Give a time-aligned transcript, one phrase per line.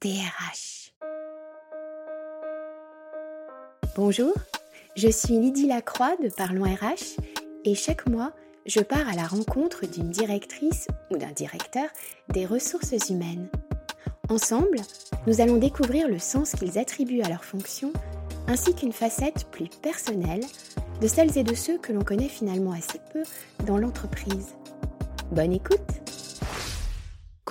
[0.00, 0.94] DRH.
[3.96, 4.32] Bonjour,
[4.96, 7.20] je suis Lydie Lacroix de Parlons RH
[7.66, 8.32] et chaque mois,
[8.64, 11.84] je pars à la rencontre d'une directrice ou d'un directeur
[12.30, 13.48] des ressources humaines.
[14.30, 14.78] Ensemble,
[15.26, 17.92] nous allons découvrir le sens qu'ils attribuent à leur fonction
[18.48, 20.44] ainsi qu'une facette plus personnelle
[21.02, 23.22] de celles et de ceux que l'on connaît finalement assez peu
[23.66, 24.54] dans l'entreprise.
[25.30, 26.01] Bonne écoute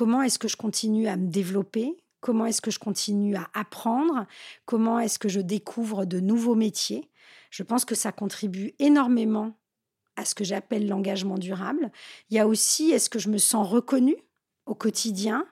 [0.02, 1.96] Comment est-ce que je continue à me développer?
[2.22, 4.26] Comment est-ce que je continue à apprendre?
[4.66, 7.12] Comment est-ce que je découvre de nouveaux métiers?
[7.52, 9.54] Je pense que ça contribue énormément
[10.16, 11.92] à ce que j'appelle l'engagement durable.
[12.32, 14.18] Il y a aussi, est-ce que je me sens reconnue
[14.66, 15.46] au quotidien?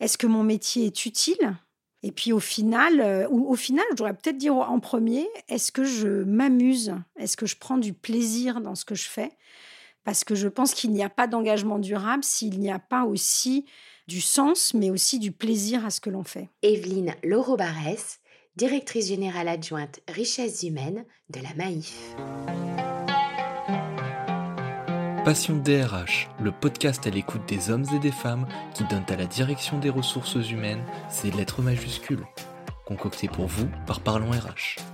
[0.00, 1.54] Est-ce que mon métier est utile?
[2.02, 5.70] Et puis au final, euh, ou au final, je devrais peut-être dire en premier, est-ce
[5.70, 6.94] que je m'amuse?
[7.18, 9.36] Est-ce que je prends du plaisir dans ce que je fais?
[10.04, 13.64] Parce que je pense qu'il n'y a pas d'engagement durable s'il n'y a pas aussi
[14.06, 16.50] du sens, mais aussi du plaisir à ce que l'on fait.
[16.62, 18.20] Evelyne Laureau-Barès,
[18.56, 22.14] directrice générale adjointe richesses humaines de la Maïf.
[25.24, 29.24] Passion DRH, le podcast à l'écoute des hommes et des femmes qui donnent à la
[29.24, 32.26] direction des ressources humaines ses lettres majuscules.
[32.84, 34.93] Concocté pour vous par Parlons RH.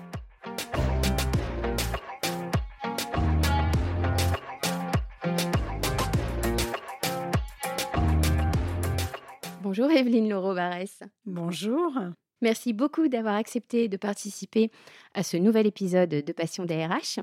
[9.71, 11.05] Bonjour Evelyne Laureau-Barès.
[11.27, 11.93] Bonjour.
[12.43, 14.73] Merci beaucoup d'avoir accepté de participer
[15.15, 17.21] à ce nouvel épisode de Passion DRH.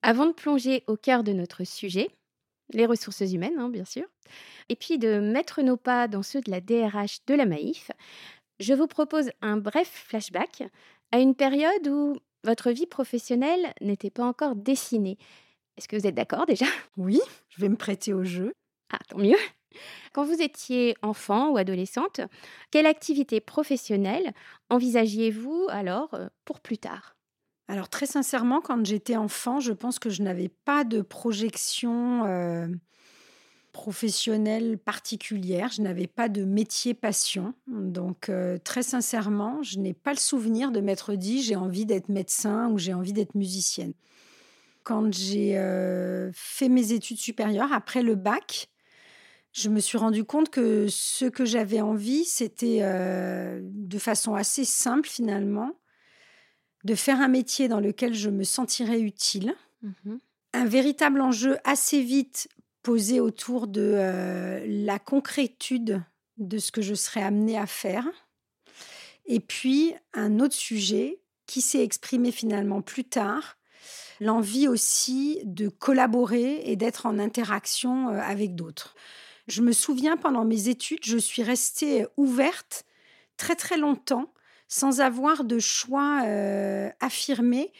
[0.00, 2.08] Avant de plonger au cœur de notre sujet,
[2.72, 4.04] les ressources humaines, hein, bien sûr,
[4.70, 7.90] et puis de mettre nos pas dans ceux de la DRH de la Maïf,
[8.58, 10.62] je vous propose un bref flashback
[11.12, 15.18] à une période où votre vie professionnelle n'était pas encore dessinée.
[15.76, 16.64] Est-ce que vous êtes d'accord déjà?
[16.96, 18.54] Oui, je vais me prêter au jeu.
[18.90, 19.36] Ah, tant mieux.
[20.12, 22.20] Quand vous étiez enfant ou adolescente,
[22.70, 24.32] quelle activité professionnelle
[24.70, 27.16] envisagiez-vous alors euh, pour plus tard?
[27.68, 32.68] Alors très sincèrement, quand j'étais enfant, je pense que je n'avais pas de projection euh,
[33.72, 37.54] professionnelle particulière, je n'avais pas de métier passion.
[37.66, 42.08] Donc euh, très sincèrement, je n'ai pas le souvenir de m'être dit j'ai envie d'être
[42.08, 43.94] médecin ou j'ai envie d'être musicienne.
[44.84, 45.60] Quand j'ai
[46.32, 48.68] fait mes études supérieures, après le bac,
[49.56, 54.66] je me suis rendu compte que ce que j'avais envie, c'était euh, de façon assez
[54.66, 55.72] simple finalement,
[56.84, 59.54] de faire un métier dans lequel je me sentirais utile.
[59.80, 60.20] Mhm.
[60.52, 62.48] Un véritable enjeu assez vite
[62.82, 66.02] posé autour de euh, la concrétude
[66.36, 68.06] de ce que je serais amenée à faire.
[69.24, 73.56] Et puis un autre sujet qui s'est exprimé finalement plus tard,
[74.20, 78.94] l'envie aussi de collaborer et d'être en interaction euh, avec d'autres.
[79.46, 82.84] Je me souviens, pendant mes études, je suis restée ouverte
[83.36, 84.32] très très longtemps
[84.68, 87.72] sans avoir de choix euh, affirmé,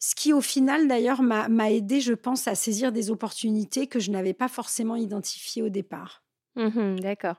[0.00, 4.10] ce qui au final d'ailleurs m'a aidé, je pense, à saisir des opportunités que je
[4.10, 6.24] n'avais pas forcément identifiées au départ.
[6.56, 7.36] Mhm, D'accord.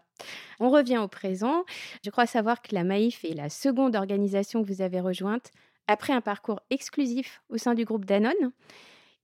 [0.61, 1.65] On revient au présent.
[2.03, 5.51] Je crois savoir que la Maïf est la seconde organisation que vous avez rejointe
[5.87, 8.51] après un parcours exclusif au sein du groupe Danone.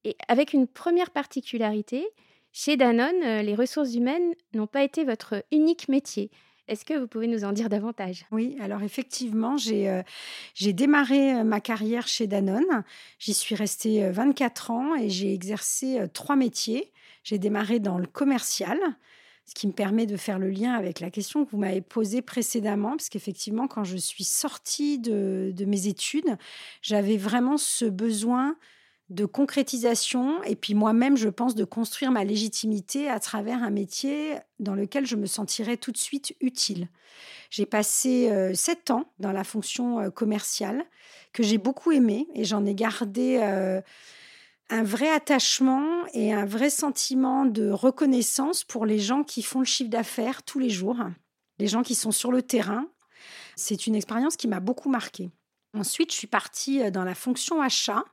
[0.04, 2.06] Et avec une première particularité,
[2.52, 6.32] chez Danone, euh, les ressources humaines n'ont pas été votre unique métier.
[6.70, 8.26] Est-ce que vous pouvez nous en dire davantage?
[8.32, 10.04] Oui, alors effectivement, j'ai euh,
[10.60, 12.84] démarré euh, ma carrière chez Danone.
[13.18, 16.92] J'y suis restée euh, 24 ans et j'ai exercé trois métiers.
[17.24, 18.78] J'ai démarré dans le commercial,
[19.48, 22.22] ce qui me permet de faire le lien avec la question que vous m'avez posée
[22.22, 26.38] précédemment, parce qu'effectivement, quand je suis sortie de mes études,
[26.84, 28.56] j'avais vraiment ce besoin
[29.10, 34.36] de concrétisation et puis moi-même, je pense, de construire ma légitimité à travers un métier
[34.60, 36.90] dans lequel je me sentirais tout de suite utile.
[37.50, 40.86] J'ai passé euh, sept ans dans la fonction euh, commerciale
[41.34, 43.82] que j'ai beaucoup aimé et j'en ai gardé euh,
[44.70, 49.66] un vrai attachement et un vrai sentiment de reconnaissance pour les gens qui font le
[49.66, 50.98] chiffre d'affaires tous les jours,
[51.58, 52.86] les gens qui sont sur le terrain.
[53.56, 55.32] C'est une expérience qui m'a beaucoup marquée.
[55.74, 58.04] Ensuite, je suis partie euh, dans la fonction achat.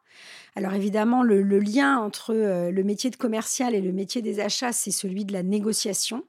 [0.56, 4.72] Alors évidemment, le, lien entre euh, le métier de commercial et le métier des achats,
[4.72, 6.24] c'est celui de la négociation.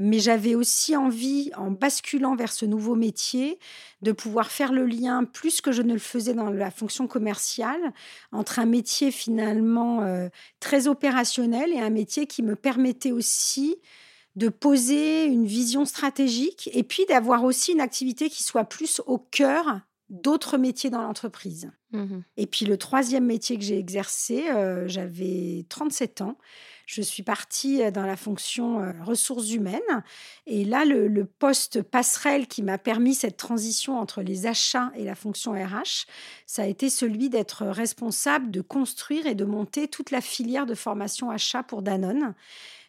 [0.00, 3.58] Mais j'avais aussi envie, en basculant vers ce nouveau métier,
[4.00, 7.92] de pouvoir faire le lien, plus que je ne le faisais dans la fonction commerciale,
[8.30, 10.28] entre un métier finalement euh,
[10.60, 13.76] très opérationnel et un métier qui me permettait aussi
[14.36, 19.18] de poser une vision stratégique et puis d'avoir aussi une activité qui soit plus au
[19.18, 21.70] cœur d'autres métiers dans l'entreprise.
[21.92, 22.22] Mhm.
[22.36, 26.36] Et puis le troisième métier que j'ai exercé, euh, j'avais 37 ans.
[26.86, 30.02] je suis partie dans la fonction ressources humaines.
[30.46, 35.04] Et là, le, le poste passerelle qui m'a permis cette transition entre les achats et
[35.04, 36.06] la fonction RH,
[36.46, 40.74] ça a été celui d'être responsable de construire et de monter toute la filière de
[40.74, 42.34] formation achat pour Danone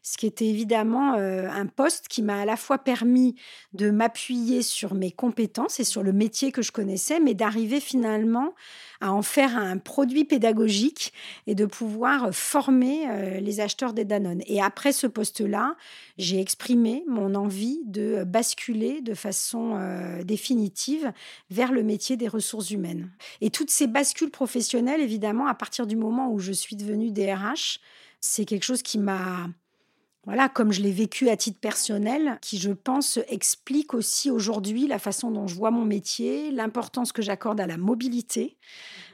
[0.01, 3.35] ce qui était évidemment un poste qui m'a à la fois permis
[3.73, 8.53] de m'appuyer sur mes compétences et sur le métier que je connaissais, mais d'arriver finalement
[9.01, 11.13] à en faire un produit pédagogique
[11.47, 14.41] et de pouvoir former les acheteurs des Danone.
[14.47, 15.75] Et après ce poste-là,
[16.17, 19.79] j'ai exprimé mon envie de basculer de façon
[20.23, 21.11] définitive
[21.49, 23.11] vers le métier des ressources humaines.
[23.41, 27.79] Et toutes ces bascules professionnelles, évidemment, à partir du moment où je suis devenue DRH,
[28.21, 29.49] c'est quelque chose qui m'a
[30.29, 34.99] voilà, comme je l'ai vécu à titre personnel, qui je pense explique aussi aujourd'hui la
[34.99, 38.55] façon dont je vois mon métier, l'importance que j'accorde à la mobilité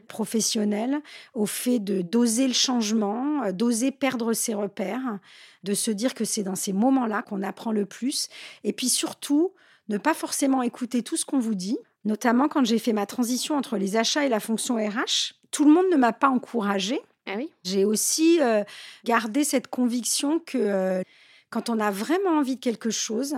[0.09, 1.00] professionnelle,
[1.33, 5.19] au fait de d'oser le changement, euh, d'oser perdre ses repères,
[5.63, 8.27] de se dire que c'est dans ces moments-là qu'on apprend le plus,
[8.65, 9.53] et puis surtout
[9.88, 13.56] ne pas forcément écouter tout ce qu'on vous dit, notamment quand j'ai fait ma transition
[13.56, 15.35] entre les achats et la fonction RH.
[15.51, 18.63] Tout le monde ne m'a pas encouragée ah J'ai aussi euh,
[19.04, 21.01] gardé cette conviction que euh,
[21.50, 23.36] quand on a vraiment envie de quelque chose,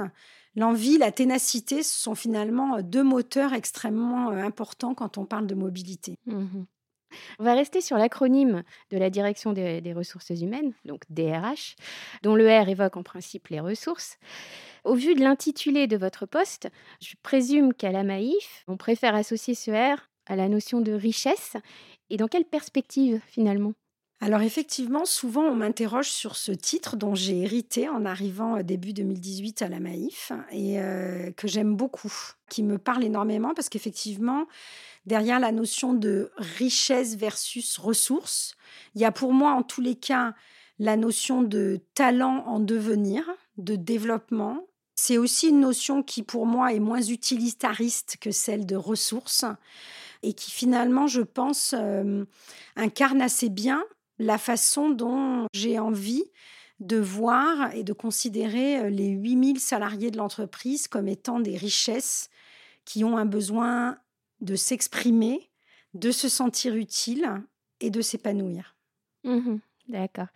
[0.55, 5.55] l'envie, la ténacité, ce sont finalement euh, deux moteurs extrêmement importants quand on parle de
[5.55, 6.15] mobilité.
[6.25, 6.63] Mmh
[7.39, 11.77] on va rester sur l'acronyme de la direction des, des, ressources humaines, donc DRH,
[12.21, 14.17] dont le R évoque en principe les ressources.
[14.83, 16.69] Au vu de l'intitulé de votre poste,
[17.01, 21.55] je présume qu'à la Maïf, on préfère associer ce R à la notion de richesse
[22.09, 23.73] et dans quelle perspective finalement?
[24.19, 29.61] Alors effectivement, souvent on m'interroge sur ce titre dont j'ai hérité en arrivant début 2018
[29.61, 32.11] à la Maïf et euh, que j'aime beaucoup,
[32.49, 34.47] qui me parle énormément parce qu'effectivement,
[35.05, 38.55] derrière la notion de richesse versus ressources,
[38.95, 40.33] il y a pour moi en tous les cas
[40.79, 43.23] la notion de talent en devenir,
[43.57, 44.65] de développement.
[44.95, 49.45] C'est aussi une notion qui pour moi est moins utilitariste que celle de ressources
[50.27, 52.25] et qui finalement, je pense, euh,
[52.75, 53.85] incarne assez bien
[54.19, 56.25] la façon dont j'ai envie
[56.81, 62.29] de voir et de considérer euh, les 8000 salariés de l'entreprise comme étant des richesses
[62.83, 63.99] qui ont un besoin
[64.41, 65.49] de s'exprimer,
[65.93, 67.41] de se sentir utile
[67.79, 68.75] et de s'épanouir.
[69.23, 69.57] Mmh
[69.87, 70.27] d'accord.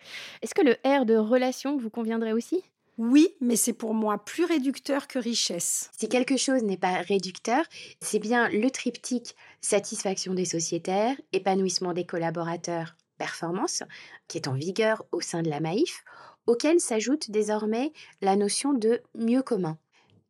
[0.42, 2.64] Est-ce que le R de relation vous conviendrait aussi?
[3.04, 5.90] Oui, mais c'est pour moi plus réducteur que richesse.
[5.98, 7.66] Si quelque chose n'est pas réducteur,
[8.00, 13.82] c'est bien le triptyque satisfaction des sociétaires, épanouissement des collaborateurs, performance,
[14.28, 16.04] qui est en vigueur au sein de la MAIF,
[16.46, 19.80] auquel s'ajoute désormais la notion de mieux commun.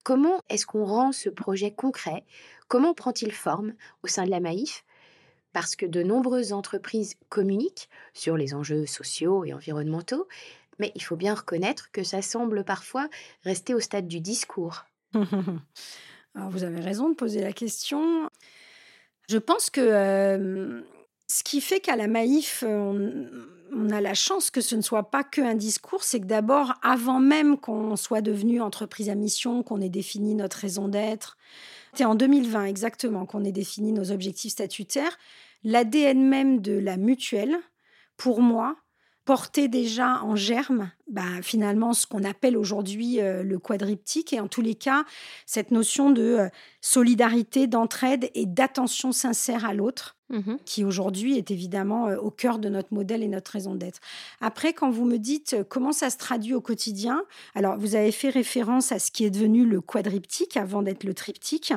[0.05, 2.23] Comment est-ce qu'on rend ce projet concret?
[2.69, 4.85] Comment prend-il forme au sein de la MAIF?
[5.51, 10.29] Parce que de nombreuses entreprises communiquent sur les enjeux sociaux et environnementaux,
[10.81, 13.07] mais il faut bien reconnaître que ça semble parfois
[13.43, 14.85] rester au stade du discours.
[15.13, 18.27] vous avez raison de poser la question.
[19.29, 20.81] Je pense que euh,
[21.27, 23.29] ce qui fait qu'à la Maïf, on,
[23.71, 27.19] on, a la chance que ce ne soit pas qu'un discours, c'est que d'abord, avant
[27.19, 31.37] même qu'on soit devenu entreprise à mission, qu'on ait défini notre raison d'être,
[31.93, 35.15] c'est en 2020 exactement qu'on ait défini nos objectifs statutaires,
[35.63, 37.59] l'ADN même de la mutuelle,
[38.17, 38.77] pour moi,
[39.25, 44.47] portait déjà en germe bah, finalement ce qu'on appelle aujourd'hui euh, le quadriptyque et en
[44.47, 45.03] tous les cas
[45.45, 51.51] cette notion de euh, solidarité, d'entraide et d'attention sincère à l'autre mmh qui aujourd'hui est
[51.51, 53.99] évidemment euh, au cœur de notre modèle et notre raison d'être.
[54.39, 57.23] Après, quand vous me dites comment ça se traduit au quotidien,
[57.53, 61.13] alors vous avez fait référence à ce qui est devenu le quadriptyque avant d'être le
[61.13, 61.73] triptyque.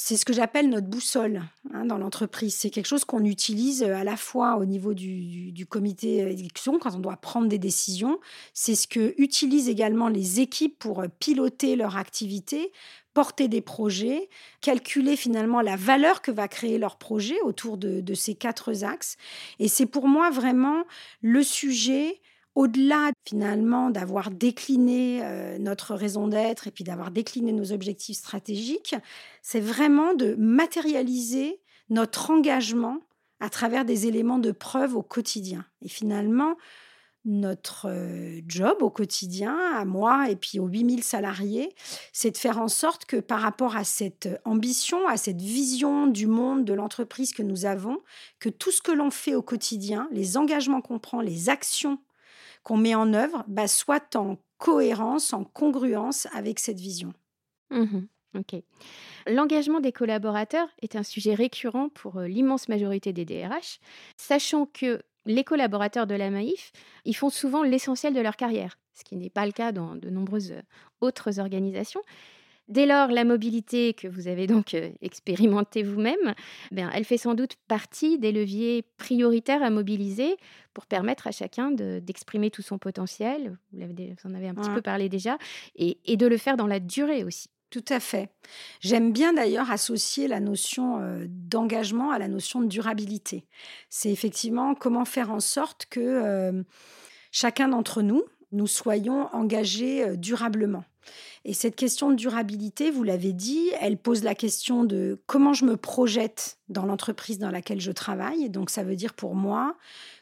[0.00, 1.42] C'est ce que j'appelle notre boussole
[1.74, 2.54] hein, dans l'entreprise.
[2.54, 6.94] C'est quelque chose qu'on utilise euh, à la fois au niveau du, comité d'élection quand
[6.94, 8.20] on doit prendre des décisions.
[8.54, 12.70] C'est ce que utilisent également les équipes pour euh, piloter leur activité,
[13.12, 14.28] porter des projets,
[14.60, 19.16] calculer finalement la valeur que va créer leur projet autour de ces quatre axes.
[19.58, 20.84] Et c'est pour moi vraiment
[21.22, 22.20] le sujet
[22.58, 28.96] au-delà finalement d'avoir décliné euh, notre raison d'être et puis d'avoir décliné nos objectifs stratégiques,
[29.42, 32.98] c'est vraiment de matérialiser notre engagement
[33.38, 35.64] à travers des éléments de preuve au quotidien.
[35.82, 36.56] Et finalement,
[37.24, 41.72] notre euh, job au quotidien, à moi et puis aux 8000 salariés,
[42.12, 46.26] c'est de faire en sorte que par rapport à cette ambition, à cette vision du
[46.26, 48.00] monde, de l'entreprise que nous avons,
[48.40, 52.00] que tout ce que l'on fait au quotidien, les engagements qu'on prend, les actions
[52.68, 57.14] qu'on met en œuvre bah, soit en cohérence, en congruence avec cette vision.
[57.70, 58.00] Mmh.
[59.26, 63.80] L'engagement des collaborateurs est un sujet récurrent pour euh, l'immense majorité des DRH,
[64.18, 66.72] sachant que les collaborateurs de la Maïf,
[67.06, 70.10] ils font souvent l'essentiel de leur carrière, ce qui n'est pas le cas dans de
[70.10, 70.54] nombreuses
[71.00, 72.02] autres organisations.
[72.68, 76.34] Dès lors, la mobilité que vous avez donc euh, expérimentée vous-même,
[76.70, 80.36] ben, elle fait sans doute partie des leviers prioritaires à mobiliser
[80.74, 83.56] pour permettre à chacun d'exprimer tout son potentiel.
[83.72, 83.80] Vous,
[84.24, 85.38] en avez un petit peu parlé déjà,
[85.76, 87.48] et, de le faire dans la durée aussi.
[87.70, 88.30] Tout à fait.
[88.80, 93.46] J'aime bien d'ailleurs associer la notion euh, d'engagement à la notion de durabilité.
[93.90, 96.62] C'est effectivement comment faire en sorte que euh,
[97.30, 100.84] chacun d'entre nous, nous soyons engagés durablement.
[101.44, 105.64] Et cette question de durabilité, vous l'avez dit, elle pose la question de comment je
[105.64, 108.50] me projette dans l'entreprise dans laquelle je travaille.
[108.50, 109.76] donc ça veut dire pour moi,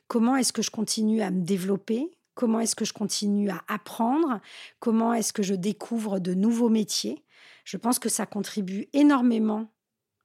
[0.08, 2.10] comment est-ce que je continue à me développer?
[2.34, 4.40] Comment est-ce que je continue à apprendre?
[4.78, 7.24] Comment est-ce que je découvre de nouveaux métiers?
[7.64, 9.72] Je pense que ça contribue énormément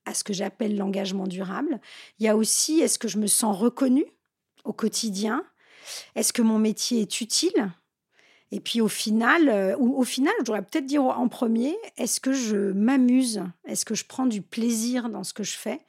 [0.05, 1.79] à ce que j'appelle l'engagement durable.
[2.19, 4.05] Il y a aussi, est-ce que je me sens reconnue
[4.65, 5.45] au quotidien?
[6.15, 7.71] Est-ce que mon métier est utile?
[8.51, 12.33] Et puis au final, euh, au final, je devrais peut-être dire en premier, est-ce que
[12.33, 13.43] je m'amuse?
[13.65, 15.79] Est-ce que je prends du plaisir dans ce que je fais?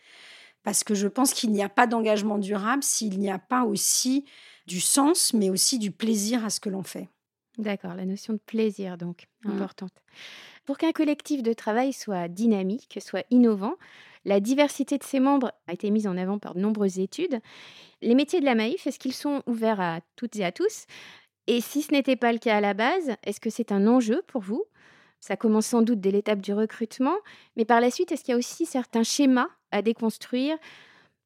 [0.62, 4.24] Parce que je pense qu'il n'y a pas d'engagement durable s'il n'y a pas aussi
[4.68, 7.08] du sens, mais aussi du plaisir à ce que l'on fait.
[7.58, 9.50] D'accord, la notion de plaisir, donc, mmh.
[9.50, 9.92] importante.
[10.64, 13.74] Pour qu'un collectif de travail soit dynamique, soit innovant,
[14.24, 17.40] la diversité de ses membres a été mise en avant par de nombreuses études.
[18.00, 20.86] Les métiers de la Maïf, est-ce qu'ils sont ouverts à toutes et à tous?
[21.46, 24.22] Et si ce n'était pas le cas à la base, est-ce que c'est un enjeu
[24.26, 24.64] pour vous?
[25.20, 27.16] Ça commence sans doute dès l'étape du recrutement,
[27.56, 30.56] mais par la suite, est-ce qu'il y a aussi certains schémas à déconstruire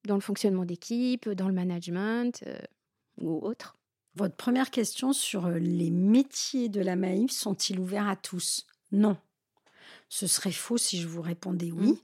[0.05, 2.59] dans le fonctionnement d'équipe, dans le management euh,
[3.19, 3.77] ou autre?
[4.15, 8.67] Votre première question sur euh, les métiers de la Maïf sont-ils ouverts à tous?
[8.93, 9.17] Non.
[10.09, 11.99] Ce serait faux si je vous répondais oui, mmh.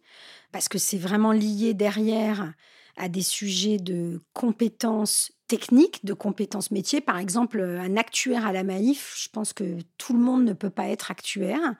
[0.50, 2.52] parce que c'est vraiment lié derrière
[2.96, 7.00] à des sujets de compétences techniques, de compétences métiers.
[7.00, 10.70] Par exemple, un actuaire à la Maïf, je pense que tout le monde ne peut
[10.70, 11.74] pas être actuaire.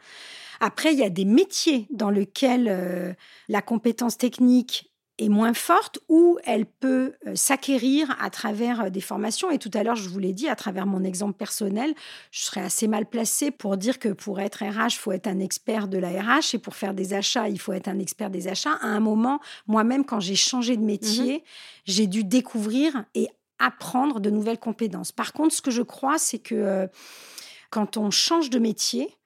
[0.60, 3.14] Après, il y a des métiers dans lesquels euh,
[3.48, 9.00] la compétence technique est moins forte ou elle peut euh, s'acquérir à travers euh, des
[9.00, 9.50] formations.
[9.50, 11.94] Et tout à l'heure, je vous l'ai dit, à travers mon exemple personnel,
[12.30, 15.38] je serais assez mal placée pour dire que pour être RH, il faut être un
[15.38, 18.48] expert de la RH et pour faire des achats, il faut être un expert des
[18.48, 18.78] achats.
[18.80, 21.42] À un moment, moi-même, quand j'ai changé de métier, mmh
[21.84, 23.28] j'ai dû découvrir et
[23.58, 25.12] apprendre de nouvelles compétences.
[25.12, 26.86] Par contre, ce que je crois, c'est que euh,
[27.70, 29.16] quand on change de métier,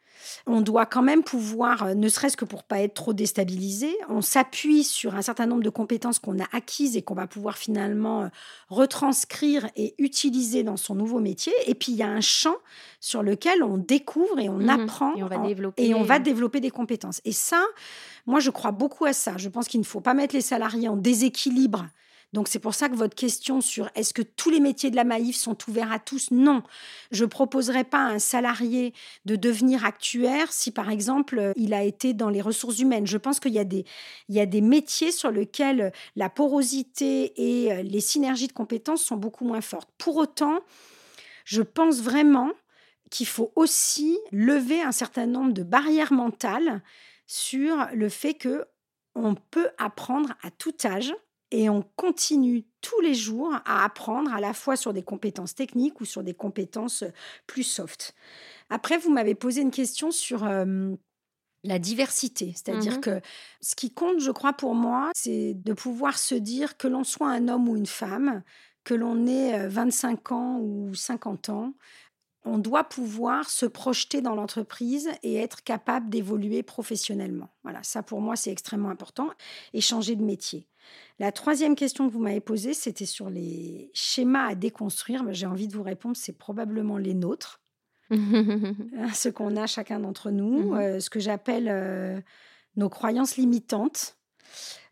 [0.47, 4.21] on doit quand même pouvoir, euh, ne serait-ce que pour pas être trop déstabilisé, on
[4.21, 8.23] s'appuie sur un certain nombre de compétences qu'on a acquises et qu'on va pouvoir finalement
[8.23, 8.29] euh,
[8.69, 11.53] retranscrire et utiliser dans son nouveau métier.
[11.67, 12.57] Et puis il y a un champ
[13.01, 16.19] sur lequel on découvre et on mmh apprend et on va développer et on va
[16.19, 17.21] développer des compétences.
[17.25, 17.63] Et ça,
[18.27, 19.37] moi je crois beaucoup à ça.
[19.37, 21.87] Je pense qu'il ne faut pas mettre les salariés en déséquilibre
[22.33, 25.05] donc c'est pour ça que votre question sur est-ce que tous les métiers de la
[25.05, 26.63] Maïf sont ouverts à tous Non.
[27.11, 28.93] Je proposerai pas à un salarié
[29.25, 33.07] de devenir actuaire si par exemple euh, il a été dans les ressources humaines.
[33.07, 33.85] Je pense qu'il y a des,
[34.29, 39.03] il y a des métiers sur lesquels la porosité et euh, les synergies de compétences
[39.03, 39.89] sont beaucoup moins fortes.
[39.97, 40.61] Pour autant,
[41.45, 42.51] je pense vraiment
[43.11, 46.83] qu'il faut aussi lever un certain nombre de barrières mentales
[47.27, 48.67] sur le fait que
[49.15, 51.15] on peut apprendre à tout âge
[51.57, 56.03] et on continue tous les jours à apprendre à la fois sur des compétences techniques
[56.03, 57.03] ou sur des compétences
[57.47, 58.15] plus soft.
[58.69, 60.47] Après, vous m'avez posé une question sur
[61.65, 63.21] la diversité, c'est-à-dire mmh que
[63.63, 67.31] ce qui compte, je crois, pour moi, c'est de pouvoir se dire que l'on soit
[67.31, 68.43] un homme ou une femme,
[68.85, 71.73] que l'on ait 25 ans ou 50 ans,
[72.45, 77.49] on doit pouvoir se projeter dans l'entreprise et être capable d'évoluer professionnellement.
[77.65, 79.31] Voilà, ça pour moi c'est extrêmement important
[79.73, 80.69] et changer de métier.
[81.19, 85.25] La troisième question que vous m'avez posée, c'était sur les schémas à déconstruire.
[85.33, 87.61] J'ai envie de vous répondre, c'est probablement les nôtres,
[88.11, 92.21] hein, ce qu'on a chacun d'entre nous, mmh euh, ce que j'appelle euh,
[92.77, 94.19] nos croyances limitantes,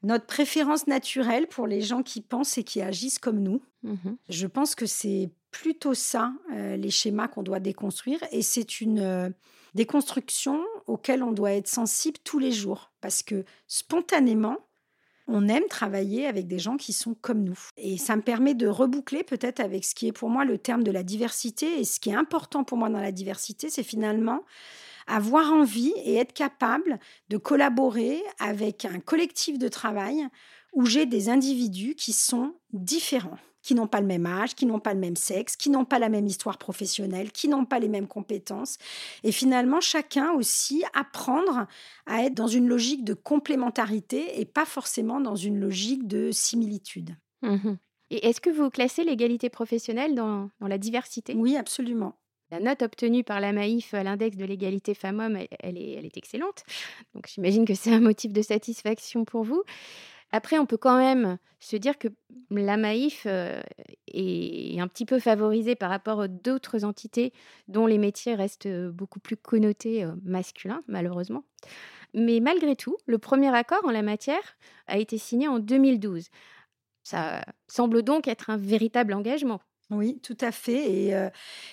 [0.02, 3.62] notre préférence naturelle pour les gens qui pensent et qui agissent comme nous.
[3.82, 8.80] Mmh Je pense que c'est plutôt ça, euh, les schémas qu'on doit déconstruire, et c'est
[8.80, 9.32] une
[9.74, 14.58] déconstruction auquel on doit être sensible tous les jours, parce que spontanément,
[15.26, 17.58] on aime travailler avec des gens qui sont comme nous.
[17.76, 20.82] Et ça me permet de reboucler peut-être avec ce qui est pour moi le terme
[20.82, 21.80] de la diversité.
[21.80, 24.40] Et ce qui est important pour moi dans la diversité, c'est finalement
[25.06, 30.26] avoir envie et être capable de collaborer avec un collectif de travail
[30.72, 34.78] où j'ai des individus qui sont différents qui n'ont pas le même âge, qui n'ont
[34.78, 37.88] pas le même sexe, qui n'ont pas la même histoire professionnelle, qui n'ont pas les
[37.88, 38.76] mêmes compétences.
[39.24, 41.66] Et finalement, chacun aussi apprendre
[42.06, 47.16] à être dans une logique de complémentarité et pas forcément dans une logique de similitude.
[47.40, 47.76] Mmh
[48.10, 51.34] Et est-ce que vous classez l'égalité professionnelle dans, dans la diversité?
[51.34, 52.18] Oui, absolument.
[52.50, 56.16] La note obtenue par la Maïf à l'index de l'égalité femmes-hommes, elle, est, elle est
[56.18, 56.64] excellente.
[57.14, 59.62] Donc j'imagine que c'est un motif de satisfaction pour vous.
[60.34, 62.08] Après, on peut quand même se dire que
[62.50, 63.62] la Maïf euh,
[64.08, 67.32] est un petit peu favorisée par rapport à d'autres entités
[67.68, 71.44] dont les métiers restent beaucoup plus connotés euh, masculins, malheureusement.
[72.14, 74.56] Mais malgré tout, le premier accord en la matière
[74.88, 76.30] a été signé en 2012.
[77.04, 79.60] Ça semble donc être un véritable engagement.
[79.90, 80.90] Oui, tout à fait.
[80.90, 81.28] Et, euh,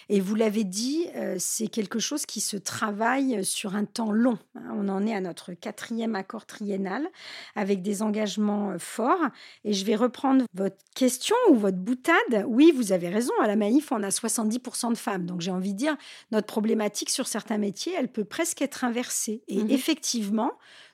[0.09, 4.37] et vous l'avez dit, euh, c'est quelque chose qui se travaille sur un temps long.
[4.55, 4.73] hein.
[4.75, 7.07] On en est à notre quatrième accord triennal
[7.55, 9.25] avec des engagements euh, forts.
[9.63, 12.45] Et je vais reprendre votre question ou votre boutade.
[12.47, 13.31] Oui, vous avez raison.
[13.41, 15.25] À la Maïf, on a 70% de femmes.
[15.25, 15.95] Donc j'ai envie de dire,
[16.31, 19.41] notre problématique sur certains métiers, elle peut presque être inversée.
[19.47, 19.71] Et Mhm.
[19.71, 20.51] effectivement,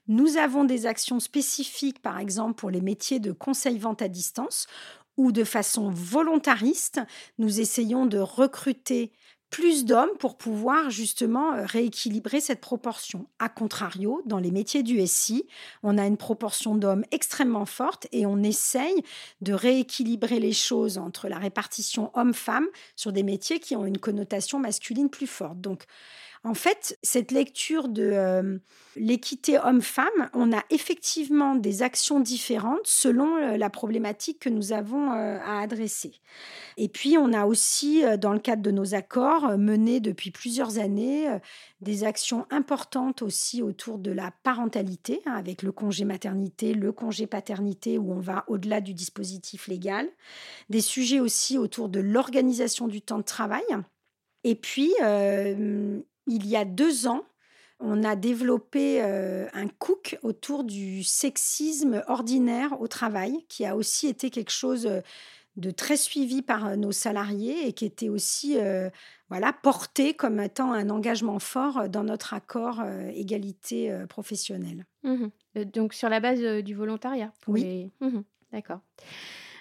[0.08, 4.68] nous avons des actions spécifiques, par exemple pour les métiers de conseil-vente à distance,
[5.18, 7.02] où de façon volontariste,
[7.38, 9.12] nous essayons de recruter
[9.50, 13.28] plus d'hommes pour pouvoir justement euh, rééquilibrer cette proportion.
[13.40, 15.46] A contrario, dans les métiers du SI,
[15.84, 19.04] on a une proportion d'hommes extrêmement forte et on essaye
[19.42, 24.60] de rééquilibrer les choses entre la répartition homme-femme sur des métiers qui ont une connotation
[24.60, 25.62] masculine plus forte.
[25.62, 25.86] Donc,
[26.44, 28.60] en fait, cette lecture de
[28.96, 35.60] l'équité homme-femme, on a effectivement des actions différentes selon la problématique que nous avons à
[35.62, 36.13] adresser.
[36.77, 41.27] Et puis, on a aussi, dans le cadre de nos accords, mené depuis plusieurs années
[41.82, 47.27] des actions importantes aussi autour de la parentalité, hein, avec le congé maternité, le congé
[47.27, 50.08] paternité, où on va au-delà du dispositif légal.
[50.70, 53.65] Des sujets aussi autour de l'organisation du temps de travail.
[54.44, 54.94] Et puis,
[56.27, 57.24] il y a deux ans,
[57.79, 64.07] on a développé euh, un cook autour du sexisme ordinaire au travail, qui a aussi
[64.07, 65.01] été quelque chose euh,
[65.57, 68.89] de très suivi par euh, nos salariés et qui était aussi euh,
[69.29, 74.86] voilà, porté comme étant un engagement fort dans notre accord euh, égalité professionnelle.
[75.05, 77.31] Euh, Donc sur la base du volontariat.
[77.41, 77.63] pour Oui.
[77.63, 78.24] les- Mhm.
[78.51, 78.79] D'accord.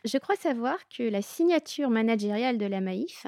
[0.05, 3.27] Je crois savoir que la signature managériale de la Maïf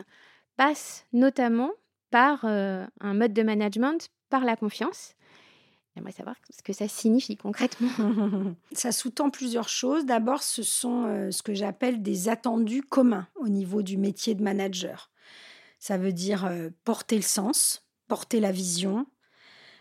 [0.56, 1.72] passe notamment
[2.10, 5.14] par un mode de management par la confiance.
[5.94, 7.88] J'aimerais savoir ce que ça signifie concrètement.
[8.72, 10.06] Ça sous-tend plusieurs choses.
[10.06, 15.10] D'abord, ce sont ce que j'appelle des attendus communs au niveau du métier de manager.
[15.80, 16.48] Ça veut dire
[16.84, 19.06] porter le sens, porter la vision,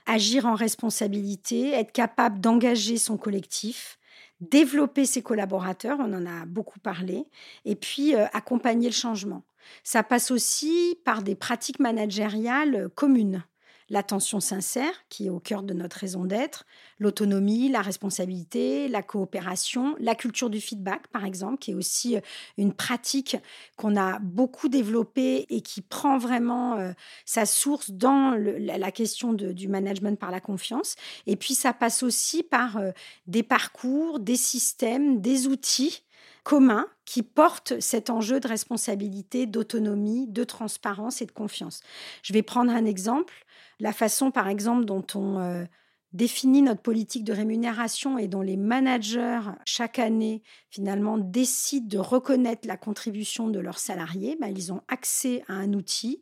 [0.07, 3.99] agir en responsabilité, être capable d'engager son collectif,
[4.39, 7.25] développer ses collaborateurs, on en a beaucoup parlé,
[7.65, 9.43] et puis accompagner le changement.
[9.83, 13.43] Ça passe aussi par des pratiques managériales euh, communes.
[13.89, 16.65] L'attention sincère, qui est au cœur de notre raison d'être,
[16.99, 22.21] l'autonomie, la responsabilité, la coopération, la culture du feedback, par exemple, qui est aussi euh,
[22.57, 23.37] une pratique
[23.77, 26.91] qu'on a beaucoup développée et qui prend vraiment euh,
[27.23, 30.95] sa source dans la, question du management par la confiance.
[31.25, 32.81] Et puis, ça passe aussi par
[33.27, 36.03] des parcours, des systèmes, des outils
[36.47, 41.81] communs qui portent cet enjeu de responsabilité, d'autonomie, de transparence et de confiance.
[42.23, 43.33] Je vais prendre un exemple.
[43.81, 45.65] La façon, par exemple, dont on euh,
[46.13, 52.65] définit notre politique de rémunération et dont les managers, chaque année, finalement, décident de reconnaître
[52.65, 56.21] la contribution de leurs salariés, ben, ils ont accès à un outil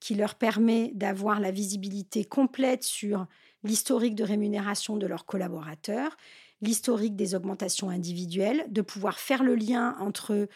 [0.00, 3.26] qui leur permet d'avoir la visibilité complète sur
[3.64, 6.14] l'historique de rémunération de leurs collaborateurs,
[6.62, 10.48] l'historique des augmentations individuelles, de pouvoir faire le lien entre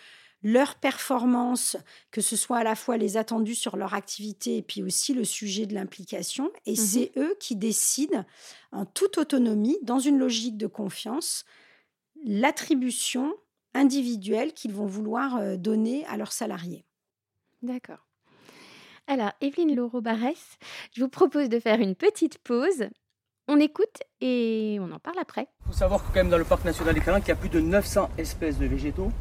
[0.43, 1.77] leur performance,
[2.13, 5.25] que ce soit à la fois les attendus sur leur activité et puis aussi le
[5.25, 6.53] sujet de l'implication.
[6.67, 6.77] Et Mhm.
[6.77, 8.25] c'est eux qui décident
[8.71, 11.45] en toute autonomie, dans une logique de confiance,
[12.25, 13.35] l'attribution
[13.75, 16.85] individuelle qu'ils vont vouloir euh, donner à leurs salariés.
[17.63, 18.07] D'accord.
[19.09, 20.59] Alors, Evelyne Laureau-Barès,
[20.93, 22.89] je vous propose de faire une petite pause.
[23.49, 25.47] On écoute et on en parle après.
[25.61, 27.37] Il faut savoir que quand même dans le parc national des Calanques, il y a
[27.37, 29.13] plus de 900 espèces de végétaux.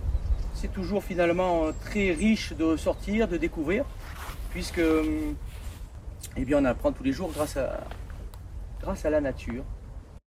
[0.55, 3.85] C'est toujours finalement euh, très riche de ressortir, de découvrir,
[4.49, 5.35] puisque hum,
[6.38, 9.63] eh bien, on apprend tous les jours grâce à, la nature.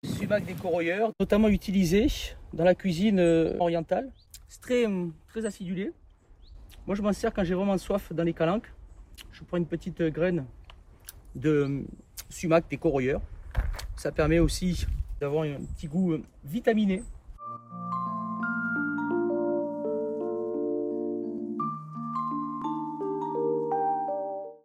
[0.05, 2.07] Sumac des corroyeurs, notamment utilisé
[2.55, 4.11] dans la cuisine euh, orientale.
[4.49, 4.87] C'est très,
[5.29, 5.93] très acidulé.
[6.87, 8.73] Moi, je m'en sers quand j'ai vraiment soif dans les calanques.
[9.33, 10.47] Je prends une petite euh, graine
[11.35, 11.85] de
[12.31, 13.21] sumac des corroyeurs.
[13.97, 14.87] Ça permet aussi
[15.21, 17.03] d'avoir un petit goût euh, vitaminé.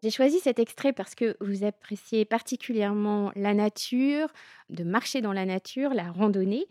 [0.04, 4.30] J'ai choisi cet extrait parce que vous appréciez particulièrement la nature,
[4.70, 6.66] de marcher dans la nature, la randonnée.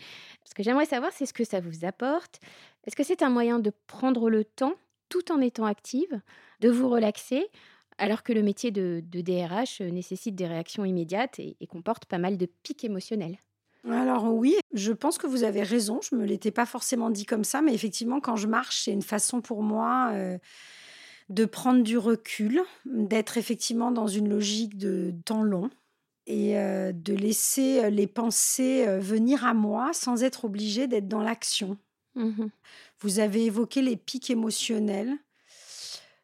[0.44, 2.40] Ce que j'aimerais savoir, c'est ce que ça vous apporte.
[2.86, 4.74] Est-ce que c'est un moyen de prendre le temps,
[5.08, 6.20] tout en étant active,
[6.60, 7.50] de vous relaxer,
[7.98, 12.46] alors que le métier de, DRH nécessite des réactions immédiates et, comporte pas mal de
[12.46, 13.38] pics émotionnels
[13.88, 16.00] alors oui, je pense que vous avez raison.
[16.02, 18.90] Je ne me l'étais pas forcément dit comme ça, mais effectivement, quand je marche, c'est
[18.90, 20.38] une façon pour moi euh,
[21.28, 25.70] de prendre du recul, d'être effectivement dans une logique de temps long
[26.26, 31.22] et euh, de laisser euh, les pensées venir à moi sans être obligé d'être dans
[31.22, 31.78] l'action.
[32.16, 32.46] Mmh
[33.00, 35.16] vous avez évoqué les pics émotionnels.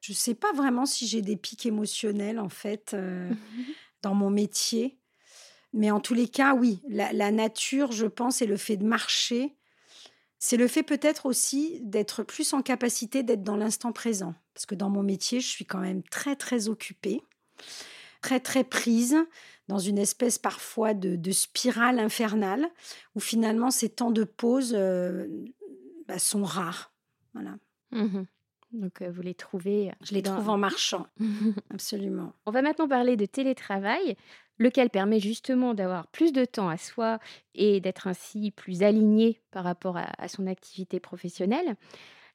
[0.02, 3.34] Je ne sais pas vraiment si j'ai des pics émotionnels en fait mmh
[4.02, 4.98] dans mon métier.
[5.72, 9.56] Mais en tous les cas, oui, la, nature, je pense, et le fait de marcher,
[10.38, 14.34] c'est le fait peut-être aussi d'être plus en capacité d'être dans l'instant présent.
[14.52, 17.22] Parce que dans mon métier, je suis quand même très, très occupée,
[18.20, 19.16] très, très prise
[19.68, 22.68] dans une espèce parfois de, spirale infernale,
[23.14, 25.26] où finalement ces temps de pause euh,
[26.06, 26.92] bah, sont rares.
[27.32, 27.56] Voilà.
[27.92, 28.24] Mmh
[28.72, 29.90] Donc, euh, vous les trouvez.
[29.90, 31.06] Euh, je les trouve en marchant.
[31.70, 32.32] Absolument.
[32.46, 34.16] On va maintenant parler de télétravail
[34.58, 37.18] lequel permet justement d'avoir plus de temps à soi
[37.54, 41.74] et d'être ainsi plus aligné par rapport à, son activité professionnelle.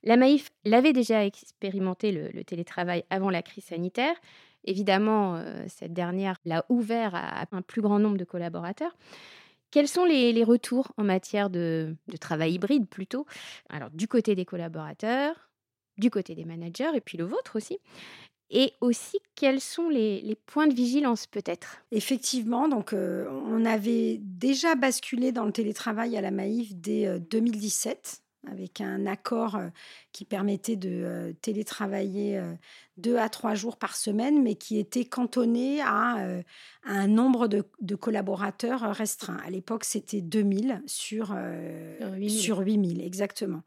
[0.04, 4.16] La Maïf l'avait déjà expérimenté le, télétravail avant la crise sanitaire.
[4.66, 8.96] Évidemment, euh, cette dernière l'a ouvert à, un plus grand nombre de collaborateurs.
[9.72, 13.26] Quels sont les, retours en matière de, de, travail hybride plutôt?
[13.70, 15.47] Alors du côté des collaborateurs,
[15.98, 17.80] du côté des managers et puis le vôtre aussi.
[18.50, 21.82] Et aussi, quels sont les, points de vigilance peut-être?
[21.92, 27.98] Effectivement, donc euh, on avait déjà basculé dans le télétravail à la Maïf dès 2017
[27.98, 29.70] euh, avec un accord euh,
[30.12, 32.42] qui permettait de télétravailler
[32.98, 36.42] deux à trois jours par semaine, mais qui était cantonné à, euh,
[36.84, 37.64] un nombre de,
[37.96, 39.38] collaborateurs restreint.
[39.46, 43.62] À l'époque, c'était 2000 sur, euh, sur 8000, exactement.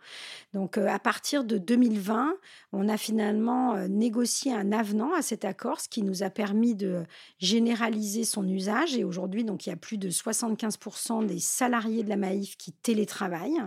[0.53, 2.35] Donc, euh, à partir de 2020,
[2.73, 7.05] on a finalement négocié un avenant à cet accord, ce qui nous a permis de
[7.39, 8.97] généraliser son usage.
[8.97, 12.73] Et aujourd'hui, donc, il y a plus de 75% des salariés de la Maïf qui
[12.73, 13.63] télétravaillent.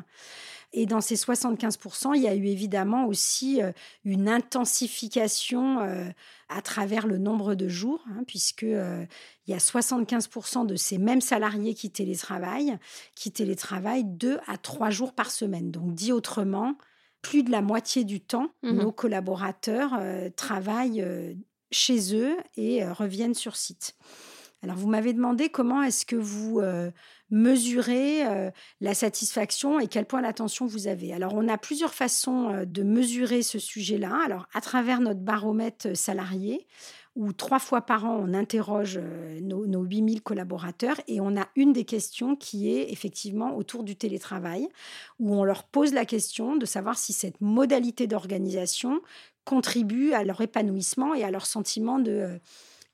[0.74, 3.62] Et dans ces 75%, il y a eu évidemment aussi
[4.04, 5.80] une intensification
[6.50, 9.08] à travers le nombre de jours, hein, puisque il
[9.48, 12.78] y a 75% de ces mêmes salariés qui télétravaillent,
[13.16, 15.70] qui télétravaillent deux à trois jours par semaine.
[15.70, 16.76] Donc, dit autrement,
[17.22, 20.00] plus de la moitié du temps, mmh nos collaborateurs
[20.36, 21.06] travaillent
[21.72, 23.96] chez eux et reviennent sur site.
[24.64, 26.62] Alors, vous m'avez demandé comment est-ce que vous
[27.34, 31.14] mesurer euh, la satisfaction et quel point d'attention vous avez.
[31.14, 34.20] Alors, on a plusieurs façons euh, de mesurer ce sujet-là.
[34.24, 36.68] Alors, à travers notre baromètre salarié,
[37.16, 41.48] où trois fois par an, on interroge euh, nos, nos 8000 collaborateurs et on a
[41.56, 44.70] une des questions qui est effectivement autour du télétravail,
[45.18, 49.02] où on leur pose la question de savoir si cette modalité d'organisation
[49.44, 52.40] contribue à leur épanouissement et à leur sentiment de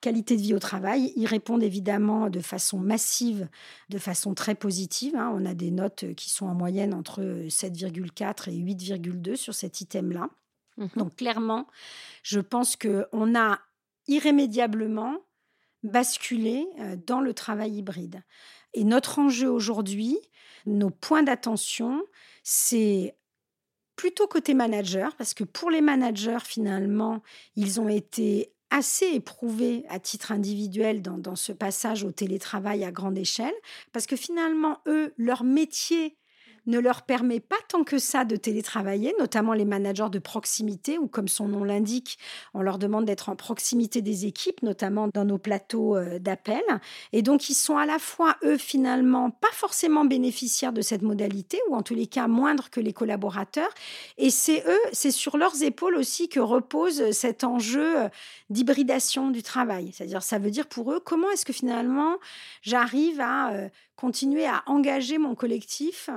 [0.01, 1.13] qualité de vie au travail.
[1.15, 3.47] Ils répondent évidemment de façon massive,
[3.89, 5.15] de façon très positive.
[5.15, 5.31] Hein.
[5.35, 10.29] On a des notes qui sont en moyenne entre 7,4 et 8,2 sur cet item-là.
[10.77, 11.67] Mmh Donc clairement,
[12.23, 13.59] je pense qu'on a
[14.07, 15.17] irrémédiablement
[15.83, 18.23] basculé euh, dans le travail hybride.
[18.73, 20.17] Et notre enjeu aujourd'hui,
[20.65, 22.03] nos points d'attention,
[22.43, 23.15] c'est
[23.95, 27.21] plutôt côté manager, parce que pour les managers, finalement,
[27.55, 32.91] ils ont été assez éprouvés à titre individuel dans, dans, ce passage au télétravail à
[32.91, 33.53] grande échelle,
[33.91, 36.18] parce que finalement, eux, leur métier
[36.69, 41.07] ne leur permet pas tant que ça de télétravailler, notamment les managers de proximité, ou
[41.07, 42.19] comme son nom l'indique,
[42.53, 46.61] on leur demande d'être en proximité des équipes, notamment dans nos plateaux euh, d'appel.
[47.13, 51.59] Et donc, ils sont à la fois, eux, finalement, pas forcément bénéficiaires de cette modalité,
[51.69, 53.73] ou en tous les cas moindres que les collaborateurs.
[54.17, 58.09] Et c'est eux, c'est sur leurs épaules aussi que repose cet enjeu euh,
[58.49, 59.91] d'hybridation du travail.
[59.93, 62.17] C'est-à-dire, ça veut dire pour eux, comment est-ce que finalement
[62.61, 66.09] j'arrive à euh, continuer à engager mon collectif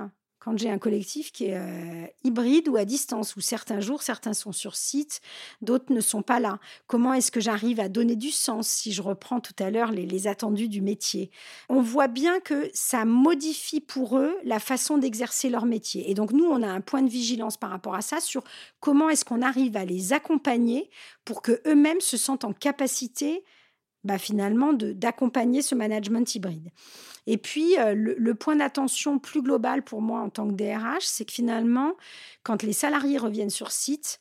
[0.45, 4.35] quand j'ai un collectif qui est euh, hybride ou à distance, où certains jours, certains
[4.35, 5.21] sont sur site,
[5.61, 6.59] d'autres ne sont pas là.
[6.89, 10.27] Comment est-ce que j'arrive à donner du sens, si je reprends tout à l'heure les,
[10.27, 11.31] attendus du métier?
[11.69, 16.11] On voit bien que ça modifie pour eux la façon d'exercer leur métier.
[16.11, 18.43] Et donc nous, on a un point de vigilance par rapport à ça sur
[18.81, 20.91] comment est-ce qu'on arrive à les accompagner
[21.25, 23.45] pour que eux-mêmes se sentent en capacité
[24.05, 26.71] bah, finalement d'accompagner ce management hybride.
[27.27, 31.25] Et puis, euh, le, point d'attention plus global pour moi en tant que DRH, c'est
[31.25, 31.93] que finalement,
[32.43, 34.21] quand les salariés reviennent sur site,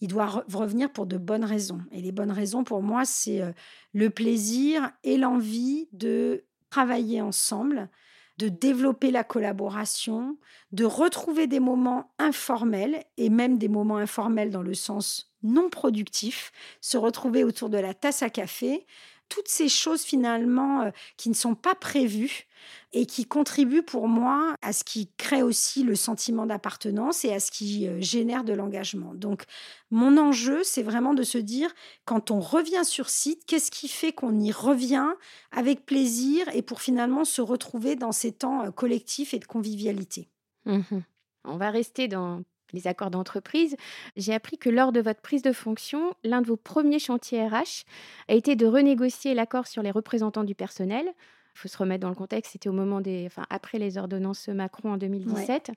[0.00, 1.80] ils doivent revenir pour de bonnes raisons.
[1.92, 3.52] Et les bonnes raisons pour moi, c'est euh,
[3.92, 7.88] le plaisir et l'envie de travailler ensemble
[8.38, 10.36] de développer la collaboration,
[10.72, 16.52] de retrouver des moments informels et même des moments informels dans le sens non productif,
[16.80, 18.86] se retrouver autour de la tasse à café,
[19.28, 22.46] toutes ces choses finalement euh, qui ne sont pas prévues
[22.92, 27.40] et qui contribuent pour moi à ce qui crée aussi le sentiment d'appartenance et à
[27.40, 29.14] ce qui euh, génère de l'engagement.
[29.14, 29.44] Donc
[29.90, 31.72] mon enjeu, c'est vraiment de se dire,
[32.04, 35.08] quand on revient sur site, qu'est-ce qui fait qu'on y revient
[35.50, 40.28] avec plaisir et pour finalement se retrouver dans ces temps euh, collectifs et de convivialité?
[40.66, 41.00] Mmh
[41.44, 43.76] on va rester dans les accords d'entreprise,
[44.16, 47.84] j'ai appris que lors de votre prise de fonction, l'un de vos premiers chantiers RH
[48.28, 51.12] a été de renégocier l'accord sur les représentants du personnel
[51.54, 54.48] il faut se remettre dans le contexte, c'était au moment des, enfin, après les ordonnances
[54.48, 55.72] Macron en 2017,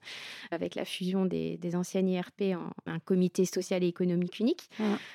[0.50, 4.70] avec la fusion des, anciennes IRP en un comité social et économique unique.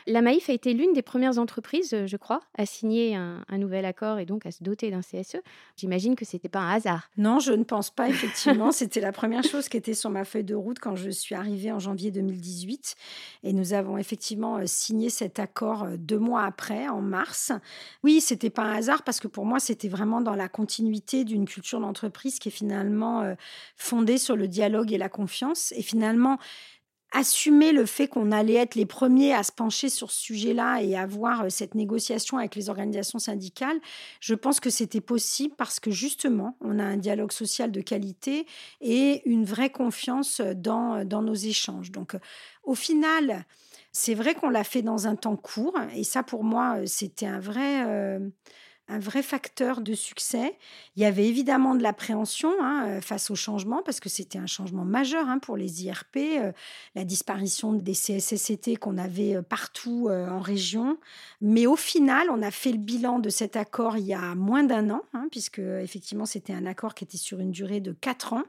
[0.05, 4.19] La Maïf a été l'une des premières entreprises, je crois, à signer un, nouvel accord
[4.19, 5.37] et donc à se doter d'un CSE.
[5.77, 7.09] J'imagine que c'était pas un hasard.
[7.17, 8.09] Non, je ne pense pas.
[8.09, 11.35] Effectivement, c'était la première chose qui était sur ma feuille de route quand je suis
[11.35, 12.95] arrivée en janvier 2018.
[13.43, 17.51] Et nous avons effectivement euh, signé cet accord euh, deux mois après, en mars.
[18.03, 21.45] Oui, c'était pas un hasard parce que pour moi, c'était vraiment dans la continuité d'une
[21.45, 23.33] culture d'entreprise qui est finalement euh,
[23.75, 25.71] fondée sur le dialogue et la confiance.
[25.75, 26.37] Et finalement,
[27.11, 30.95] assumer le fait qu'on allait être les premiers à se pencher sur ce sujet-là et
[30.95, 33.79] avoir euh, cette négociation avec les organisations syndicales,
[34.19, 38.45] je pense que c'était possible parce que justement, on a un dialogue social de qualité
[38.81, 41.91] et une vraie confiance dans, dans nos échanges.
[41.91, 42.15] Donc,
[42.63, 43.45] au final,
[43.91, 47.25] c'est vrai qu'on l'a fait dans un temps court et ça, pour moi, euh, c'était
[47.25, 48.19] un vrai
[48.87, 50.57] un vrai facteur de succès.
[50.95, 54.47] Il y avait évidemment de l'appréhension hein, euh, face au changement, parce que c'était un
[54.47, 56.51] changement majeur hein, pour les IRP, euh,
[56.95, 60.97] la disparition des CSSCT qu'on avait euh, partout en région.
[61.41, 64.63] Mais au final, on a fait le bilan de cet accord il y a moins
[64.63, 68.33] d'un an, hein, puisque effectivement c'était un accord qui était sur une durée de quatre
[68.33, 68.43] ans.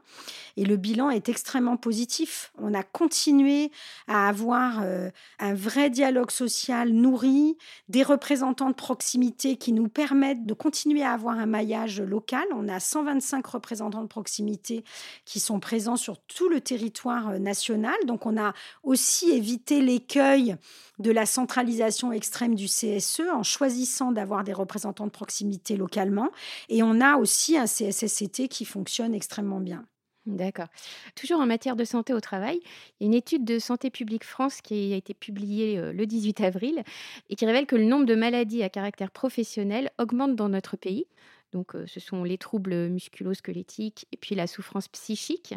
[0.57, 2.51] Et le bilan est extrêmement positif.
[2.57, 3.71] On a continué
[4.07, 4.83] à avoir
[5.39, 7.57] un vrai dialogue social nourri,
[7.89, 12.45] des représentants de proximité qui nous permettent de continuer à avoir un maillage local.
[12.55, 14.83] On a 125 représentants de proximité
[15.25, 17.95] qui sont présents sur tout le territoire euh, national.
[18.05, 20.55] Donc on a aussi évité l'écueil
[20.99, 26.29] de la centralisation extrême du CSE en choisissant d'avoir des représentants de proximité localement.
[26.69, 29.85] Et on a aussi un CSSCT qui fonctionne extrêmement bien.
[30.25, 30.67] D'accord.
[31.15, 32.59] Toujours en matière de santé au travail,
[32.99, 36.05] il y a une étude de Santé publique France qui a été publiée euh, le
[36.05, 36.81] 18 avril
[37.29, 41.07] et qui révèle que le nombre de maladies à caractère professionnel augmente dans notre pays.
[41.51, 45.55] Donc, euh, ce sont les troubles musculo-squelettiques et puis la souffrance psychique.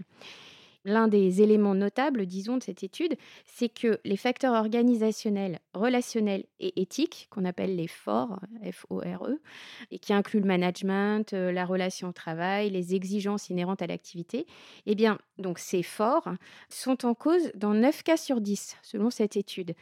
[0.87, 6.81] L'un des éléments notables, disons, de cette étude, c'est que les facteurs organisationnels, relationnels et
[6.81, 9.41] éthiques, qu'on appelle les FORE, F-O-R-E,
[9.91, 14.47] et qui incluent le management, euh, la relation au travail, les exigences inhérentes à l'activité,
[14.87, 16.29] eh bien, donc ces FORE
[16.69, 19.75] sont en cause dans 9 cas sur 10, selon cette étude.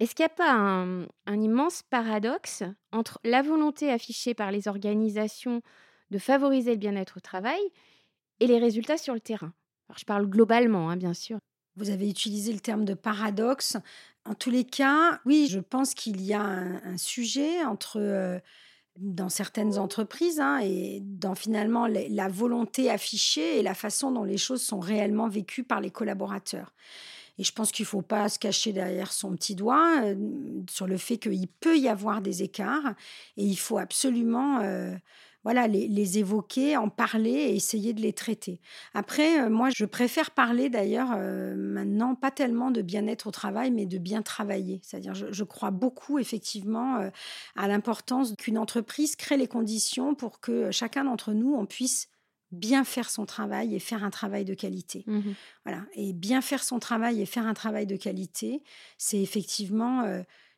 [0.00, 4.66] Est-ce qu'il n'y a pas un, un immense paradoxe entre la volonté affichée par les
[4.66, 5.62] organisations
[6.10, 7.60] de favoriser le bien-être au travail
[8.40, 9.52] et les résultats sur le terrain?
[9.96, 11.38] Je parle globalement, hein, bien sûr.
[11.76, 13.76] Vous avez utilisé le terme de paradoxe.
[14.24, 18.40] En tous les cas, oui, je pense qu'il y a un, sujet entre,
[18.96, 24.38] dans certaines entreprises, hein, et dans finalement la volonté affichée et la façon dont les
[24.38, 26.72] choses sont réellement vécues par les collaborateurs.
[27.38, 30.02] Et je pense qu'il ne faut pas se cacher derrière son petit doigt
[30.70, 32.94] sur le fait qu'il peut y avoir des écarts
[33.36, 34.60] et il faut absolument
[35.46, 38.60] voilà, les, évoquer, en parler et essayer de les traiter.
[38.94, 43.70] Après, euh, moi, je préfère parler d'ailleurs euh, maintenant, pas tellement de bien-être au travail,
[43.70, 44.80] mais de bien travailler.
[44.82, 47.10] C'est-à-dire, je, crois beaucoup effectivement euh,
[47.54, 52.08] à l'importance qu'une entreprise crée les conditions pour que chacun d'entre nous, on puisse
[52.50, 55.04] bien faire son travail et faire un travail de qualité.
[55.06, 55.20] Mmh
[55.64, 55.82] voilà.
[55.94, 58.64] Et bien faire son travail et faire un travail de qualité,
[58.98, 60.02] c'est effectivement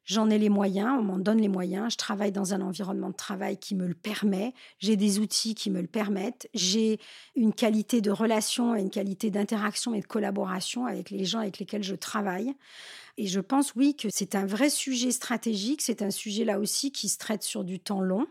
[0.08, 3.14] J'en ai les moyens, on m'en donne les moyens, je travaille dans un environnement de
[3.14, 6.98] travail qui me le permet, j'ai des outils qui me le permettent, j'ai
[7.36, 11.58] une qualité de relation et une qualité d'interaction et de collaboration avec les gens avec
[11.58, 12.54] lesquels je travaille.
[13.18, 16.90] Et je pense, oui, que c'est un vrai sujet stratégique, c'est un sujet là aussi
[16.90, 18.26] qui se traite sur du temps long.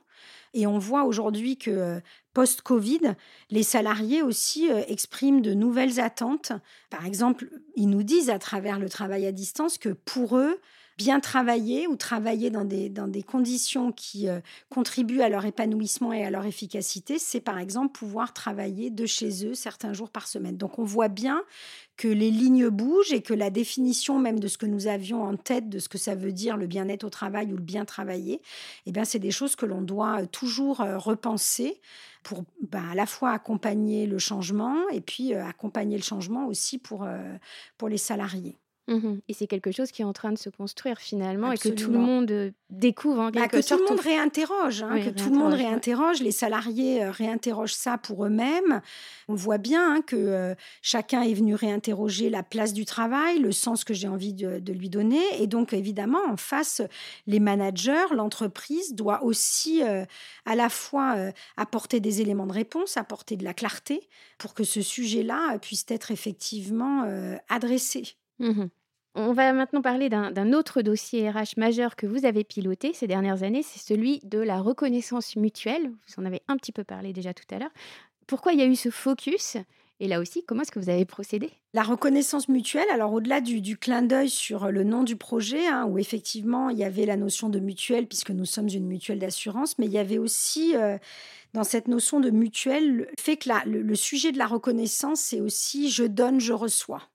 [0.56, 2.00] Et on voit aujourd'hui que euh,
[2.34, 3.14] post-Covid,
[3.52, 6.54] les salariés aussi euh, expriment de nouvelles attentes.
[6.90, 10.60] Par exemple, ils nous disent à travers le travail à distance que pour eux,
[10.98, 16.12] bien travailler ou travailler dans des, dans des conditions qui euh, contribuent à leur épanouissement
[16.12, 20.28] et à leur efficacité, c'est par exemple pouvoir travailler de chez eux certains jours par
[20.28, 20.58] semaine.
[20.58, 21.44] Donc on voit bien
[21.98, 25.38] que les lignes bougent et que la définition même de ce que nous avions en
[25.38, 28.42] tête de ce que ça veut dire le bien-être au travail ou le bien travailler,
[28.88, 31.80] eh bien c'est des choses que l'on doit euh, toujours euh, repenser
[32.24, 37.08] pour bah, à la fois accompagner le changement et puis accompagner le changement aussi pour,
[37.78, 38.58] pour les salariés.
[38.88, 41.68] Mmh et c'est quelque chose qui est en train de se construire finalement et que
[41.68, 45.30] tout le monde découvre en bah, quelque que tout le monde réinterroge, hein, que tout
[45.30, 48.82] le monde réinterroge, les salariés réinterrogent ça pour eux-mêmes.
[49.28, 53.84] On voit bien hein, que chacun est venu réinterroger la place du travail, le sens
[53.84, 55.22] que j'ai envie de, lui donner.
[55.40, 56.82] Et donc évidemment, en face,
[57.26, 61.16] les managers, l'entreprise doit aussi à la fois
[61.58, 66.12] apporter des éléments de réponse, apporter de la clarté pour que ce sujet-là puisse être
[66.12, 67.06] effectivement
[67.50, 68.16] adressé.
[68.40, 68.68] Mmh
[69.20, 73.42] On va maintenant parler d'un autre dossier RH majeur que vous avez piloté ces dernières
[73.42, 75.90] années, c'est celui de la reconnaissance mutuelle.
[75.90, 77.72] Vous en avez un petit peu parlé déjà tout à l'heure.
[78.28, 79.58] Pourquoi il y a eu ce focus
[80.00, 81.50] et là aussi, comment est-ce que vous avez procédé?
[81.74, 85.98] La reconnaissance mutuelle, alors au-delà du, clin d'œil sur le nom du projet, hein, où
[85.98, 89.88] effectivement il y avait la notion de mutuelle, puisque nous sommes une mutuelle d'assurance, mais
[89.88, 91.00] il y avait aussi euh,
[91.56, 95.90] dans cette notion de mutuelle le fait que le sujet de la reconnaissance, c'est aussi
[95.90, 97.10] je donne, je reçois.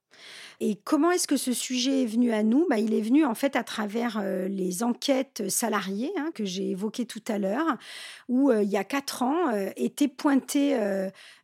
[0.60, 2.66] Et comment est-ce que ce sujet est venu à nous?
[2.68, 6.70] Bah, Il est venu en fait à travers euh, les enquêtes salariées hein, que j'ai
[6.70, 7.76] évoquées tout à l'heure,
[8.28, 10.52] où euh, il y a quatre ans euh, était pointé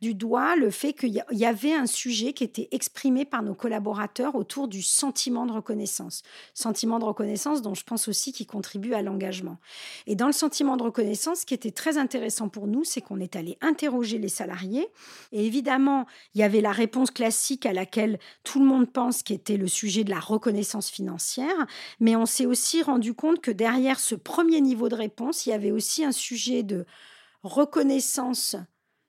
[0.01, 4.35] du doigt le fait qu'il y, avait un sujet qui était exprimé par nos collaborateurs
[4.35, 6.23] autour du sentiment de reconnaissance.
[6.53, 9.57] Sentiment de reconnaissance dont je pense aussi qu'il contribue à l'engagement.
[10.07, 13.19] Et dans le sentiment de reconnaissance, ce qui était très intéressant pour nous, c'est qu'on
[13.19, 14.87] est allé interroger les salariés.
[15.31, 19.33] Et évidemment, il y avait la réponse classique à laquelle tout le monde pense qui
[19.33, 21.67] était le sujet de la reconnaissance financière,
[21.99, 25.53] mais on s'est aussi rendu compte que derrière ce premier niveau de réponse, il y
[25.53, 26.85] avait aussi un sujet de
[27.43, 28.55] reconnaissance,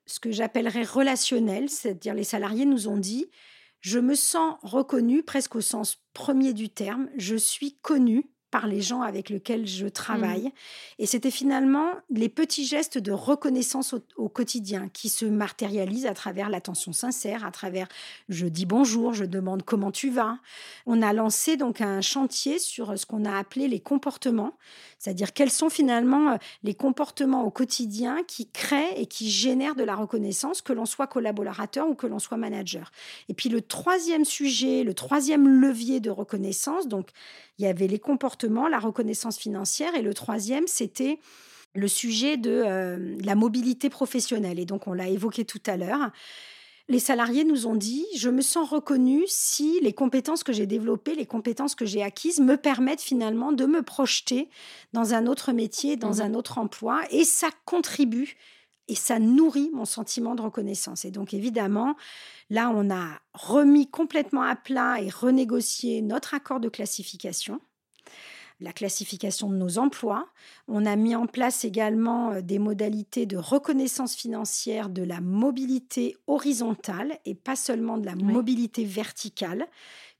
[0.05, 3.29] ce que j'appellerais relationnel, c'est-à-dire les salariés nous ont dit,
[3.81, 8.81] je me sens reconnu presque au sens premier du terme, je suis connu par les
[8.81, 10.47] gens avec lesquels je travaille.
[10.47, 10.51] Mmh.
[10.99, 16.49] Et c'était finalement les petits gestes de reconnaissance au, quotidien qui se matérialisent à travers
[16.49, 17.87] l'attention sincère, à travers
[18.29, 20.37] je dis bonjour, je demande comment tu vas.
[20.85, 24.53] On a lancé donc un chantier sur ce qu'on a appelé les comportements,
[24.99, 29.83] c'est-à-dire quels sont finalement euh, les comportements au quotidien qui créent et qui génèrent de
[29.83, 32.91] la reconnaissance, que l'on soit collaborateur ou que l'on soit manager.
[33.29, 37.09] Et puis le troisième sujet, le troisième levier de reconnaissance, donc
[37.57, 41.19] il y avait les comportements, la reconnaissance financière, et le troisième, c'était
[41.73, 44.59] le sujet de euh, la mobilité professionnelle.
[44.59, 46.11] Et donc, on l'a évoqué tout à l'heure.
[46.89, 51.15] Les salariés nous ont dit, je me sens reconnu si les compétences que j'ai développées,
[51.15, 54.49] les compétences que j'ai acquises me permettent finalement de me projeter
[54.91, 58.35] dans un autre métier, dans mmh un autre emploi, et ça contribue
[58.89, 61.05] et ça nourrit mon sentiment de reconnaissance.
[61.05, 61.95] Et donc évidemment,
[62.51, 67.61] Là, on a remis complètement à plat et renégocié notre accord de classification
[68.61, 70.27] la classification de nos emplois.
[70.67, 76.15] On a mis en place également euh, des modalités de reconnaissance financière de la mobilité
[76.27, 79.67] horizontale et pas seulement de la mobilité verticale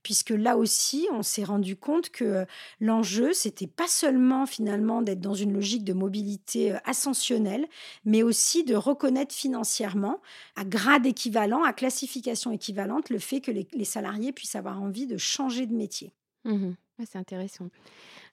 [0.02, 2.44] puisque là aussi, on s'est rendu compte que
[2.80, 7.66] l'enjeu, c'était pas seulement finalement d'être dans une logique de mobilité ascensionnelle,
[8.04, 10.20] mais aussi de reconnaître financièrement,
[10.56, 15.16] à grade équivalent, à classification équivalente, le fait que les, salariés puissent avoir envie de
[15.16, 16.12] changer de métier.
[16.44, 16.72] Mmh
[17.04, 17.68] c'est intéressant.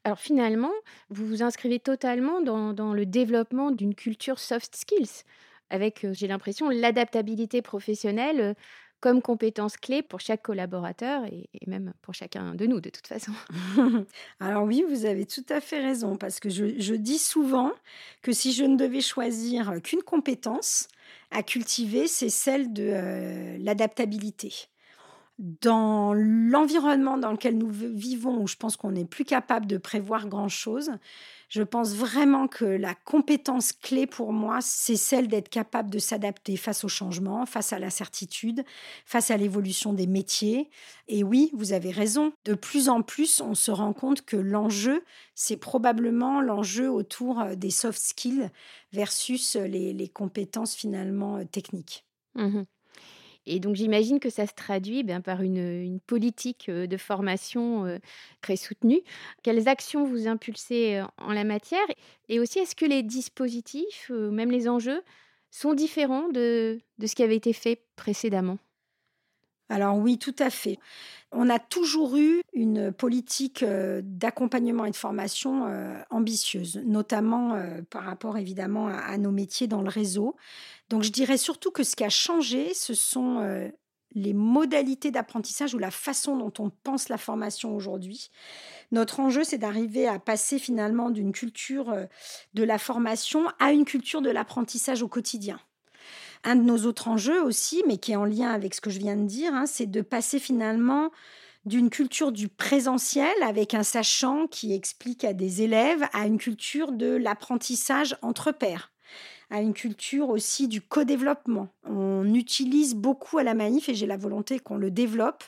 [0.04, 0.72] Alors finalement,
[1.10, 5.24] vous vous inscrivez totalement dans, le développement d'une culture soft skills,
[5.70, 8.56] avec, j'ai l'impression, l'adaptabilité professionnelle
[9.02, 13.32] comme compétence clé pour chaque collaborateur et, même pour chacun de nous de toute façon.
[14.40, 17.72] Alors oui, vous avez tout à fait raison, parce que je, dis souvent
[18.22, 20.88] que si je ne devais choisir qu'une compétence
[21.32, 24.70] à cultiver, c'est celle de l'adaptabilité.
[25.40, 30.28] Dans l'environnement dans lequel nous vivons, où je pense qu'on n'est plus capable de prévoir
[30.28, 30.92] grand-chose,
[31.48, 36.58] je pense vraiment que la compétence clé pour moi, c'est celle d'être capable de s'adapter
[36.58, 38.66] face au changement, face à l'incertitude,
[39.06, 40.70] face à l'évolution des métiers.
[41.08, 45.06] Et oui, vous avez raison, de plus en plus, on se rend compte que l'enjeu,
[45.36, 48.50] c'est probablement l'enjeu autour euh, des soft skills
[48.92, 52.06] versus les, compétences finalement euh, techniques.
[52.36, 52.64] Mmh
[53.46, 58.00] et donc j'imagine que ça se traduit ben, par une, politique de formation
[58.42, 59.02] très soutenue.
[59.44, 61.86] Quelles actions vous impulsez en la matière?
[62.30, 65.02] Et aussi, est-ce que les dispositifs, même les enjeux,
[65.52, 68.60] sont différents de ce qui avait été fait précédemment?
[69.70, 70.80] Alors oui, tout à fait.
[71.32, 75.72] On a toujours eu une politique d'accompagnement et de formation
[76.10, 77.56] ambitieuse, notamment
[77.92, 80.36] par rapport évidemment à, nos métiers dans le réseau.
[80.90, 83.70] Donc je dirais surtout que ce qui a changé, ce sont
[84.16, 88.32] les modalités d'apprentissage ou la façon dont on pense la formation aujourd'hui.
[88.92, 91.96] Notre enjeu, c'est d'arriver à passer finalement d'une culture
[92.56, 95.60] de la formation à une culture de l'apprentissage au quotidien.
[96.44, 99.00] Un de nos autres enjeux aussi, mais qui est en lien avec ce que je
[99.00, 101.12] viens de dire, hein, c'est de passer finalement
[101.66, 106.94] d'une culture du présentiel avec un sachant qui explique à des élèves à une culture
[106.94, 108.92] de l'apprentissage entre pairs
[109.50, 111.70] à une culture aussi du co-développement.
[111.84, 115.44] On utilise beaucoup à la Manif, et j'ai la volonté qu'on le développe,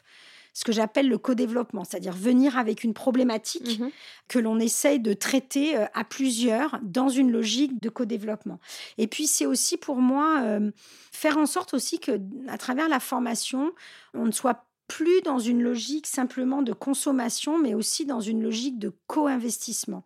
[0.54, 3.89] ce que j'appelle le co-développement, c'est-à-dire venir avec une problématique mmh
[4.28, 8.62] que l'on essaye de traiter euh, à plusieurs dans une logique de co-développement.
[8.97, 10.72] Et puis c'est aussi pour moi euh,
[11.12, 13.74] faire en sorte aussi que à travers la formation,
[14.14, 18.80] on ne soit plus dans une logique simplement de consommation, mais aussi dans une logique
[18.80, 20.06] de co-investissement.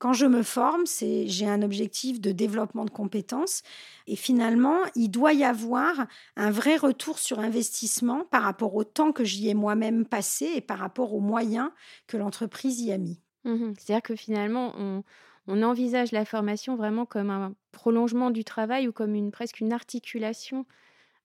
[0.00, 3.62] Quand je me forme, c'est j'ai un objectif de développement de compétences
[4.06, 9.12] et finalement, il doit y avoir un vrai retour sur investissement par rapport au temps
[9.12, 11.70] que j'y ai moi-même passé et par rapport aux moyens
[12.06, 13.20] que l'entreprise y a mis.
[13.44, 15.04] Mmh C'est-à-dire que finalement, on,
[15.46, 19.72] on, envisage la formation vraiment comme un prolongement du travail ou comme une presque une
[19.74, 20.64] articulation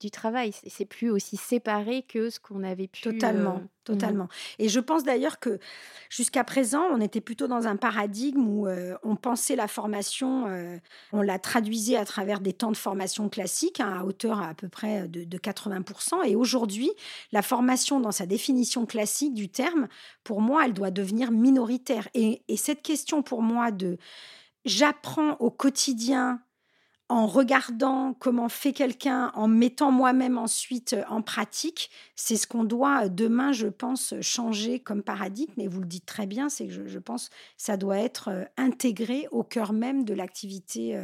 [0.06, 0.52] du travail.
[0.68, 3.02] C'est plus aussi séparé que ce qu'on avait pu.
[3.02, 3.68] Totalement, mmh.
[3.84, 4.28] totalement.
[4.60, 5.60] Et je pense d'ailleurs que
[6.10, 8.68] jusqu'à présent, on était plutôt dans un paradigme où
[9.04, 10.46] on pensait la formation,
[11.12, 14.70] on la traduisait à travers des temps de formation classiques hein, à hauteur à, peu
[14.70, 16.26] près de, 80%.
[16.26, 16.92] Et aujourd'hui,
[17.32, 19.88] la formation dans sa définition classique du terme,
[20.24, 22.08] pour moi, elle doit devenir minoritaire.
[22.14, 23.98] et cette question pour moi de
[24.66, 26.42] j'apprends au quotidien
[27.08, 32.64] en regardant comment fait quelqu'un, en mettant moi-même ensuite euh, en pratique, c'est ce qu'on
[32.64, 35.54] doit euh, demain, je pense, changer comme paradigme.
[35.60, 38.44] Et vous le dites très bien, c'est que je, pense que ça doit être euh,
[38.58, 41.00] intégré au cœur même de l'activité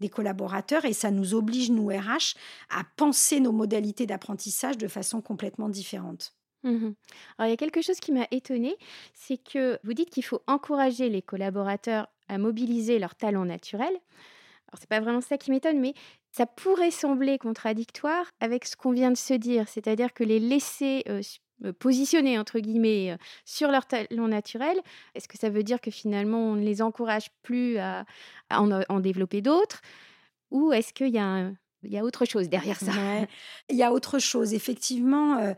[0.00, 2.34] des collaborateurs et ça nous oblige, nous RH,
[2.70, 6.34] à penser nos modalités d'apprentissage de façon complètement différente.
[6.64, 6.90] Mmh
[7.38, 8.76] Alors, il y a quelque chose qui m'a étonnée,
[9.14, 13.98] c'est que vous dites qu'il faut encourager les collaborateurs à mobiliser leurs talents naturels.
[14.68, 15.94] Alors, c'est pas vraiment ça qui m'étonne, mais
[16.32, 21.04] ça pourrait sembler contradictoire avec ce qu'on vient de se dire, c'est-à-dire que les laisser
[21.78, 24.78] positionner entre guillemets sur leur talent naturel,
[25.14, 28.04] est-ce que ça veut dire que finalement on ne les encourage plus à,
[28.50, 29.80] en, développer d'autres,
[30.50, 32.92] ou est-ce qu'il y y a autre chose derrière ça?
[33.70, 34.52] Il y a autre chose.
[34.52, 35.54] Effectivement,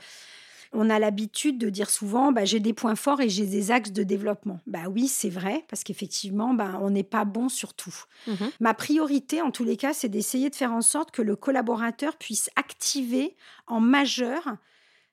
[0.72, 3.90] on a l'habitude de dire souvent, bah, j'ai des points forts et j'ai des axes
[3.92, 4.60] de développement.
[4.66, 8.04] Bah oui, c'est vrai, parce qu'effectivement, bah, on n'est pas bon sur tout.
[8.26, 11.34] Mmh Ma priorité, en tous les cas, c'est d'essayer de faire en sorte que le
[11.34, 14.56] collaborateur puisse activer en majeur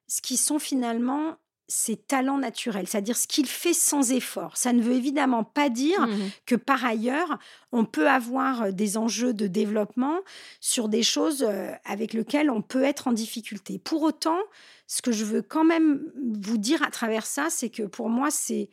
[0.07, 1.37] ce qui sont finalement
[1.69, 4.55] ses talents naturels, c'est-à-dire ce qu'il fait sans effort.
[4.55, 7.39] Ça ne veut évidemment pas dire mmh que par ailleurs,
[7.73, 10.19] on peut avoir euh, des enjeux de développement
[10.61, 13.79] sur des choses euh, avec lesquelles on peut être en difficulté.
[13.79, 14.39] Pour autant,
[14.87, 16.11] ce que je veux quand même
[16.41, 18.69] vous dire à travers ça, c'est que pour moi, c'est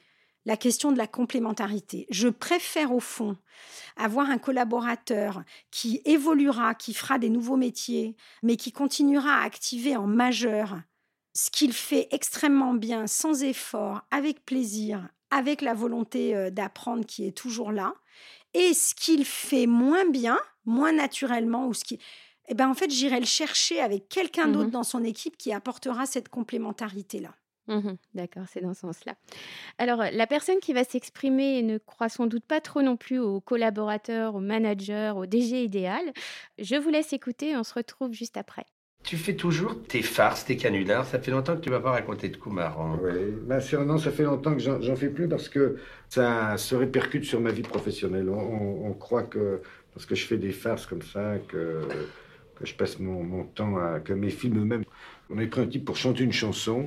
[0.46, 2.06] la question de la complémentarité.
[2.10, 3.36] Je préfère au fond
[3.96, 9.96] avoir un collaborateur qui évoluera, qui fera des nouveaux métiers, mais qui continuera à activer
[9.96, 10.80] en majeur
[11.34, 17.26] ce qu'il fait extrêmement bien, sans effort, avec plaisir, avec la volonté euh, d'apprendre qui
[17.26, 17.94] est toujours là,
[18.52, 21.98] et ce qu'il fait moins bien, moins naturellement, ou ce qui...
[22.48, 25.52] Eh ben, en fait, j'irai le chercher avec quelqu'un d'autre mmh dans son équipe qui
[25.52, 27.34] apportera cette complémentarité-là.
[27.68, 29.14] Mmh D'accord, c'est dans ce sens-là.
[29.78, 33.40] Alors, la personne qui va s'exprimer ne croit sans doute pas trop non plus aux
[33.40, 36.12] collaborateurs, aux managers, au DG idéal.
[36.58, 38.66] Je vous laisse écouter, on se retrouve juste après.
[39.02, 41.04] Tu fais toujours tes farces, tes canulars.
[41.04, 42.98] Ça fait longtemps que tu m'as pas raconté de coups marrants.
[43.02, 45.76] Oui, ben, non, ça fait longtemps que j'en fais plus parce que
[46.08, 48.30] ça se répercute sur ma vie professionnelle.
[48.30, 49.60] On, croit que
[49.92, 51.82] parce que je fais des farces comme ça, que,
[52.56, 54.00] que je passe mon, temps à.
[54.00, 54.84] que mes films eux-mêmes.
[55.30, 56.86] On est pris un type pour chanter une chanson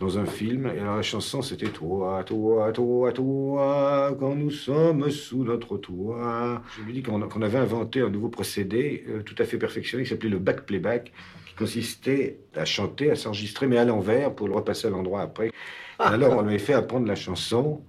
[0.00, 0.66] dans un film.
[0.66, 6.62] Et alors la chanson, c'était Toi, toi, toi, toi, quand nous sommes sous notre toit.
[6.78, 10.10] Je lui dis qu'on avait inventé un nouveau procédé euh, tout à fait perfectionné qui
[10.10, 11.12] s'appelait le back playback,
[11.46, 15.52] qui consistait à chanter, à s'enregistrer, mais à l'envers pour le repasser à l'endroit après.
[15.98, 17.82] alors on lui avait fait apprendre la chanson.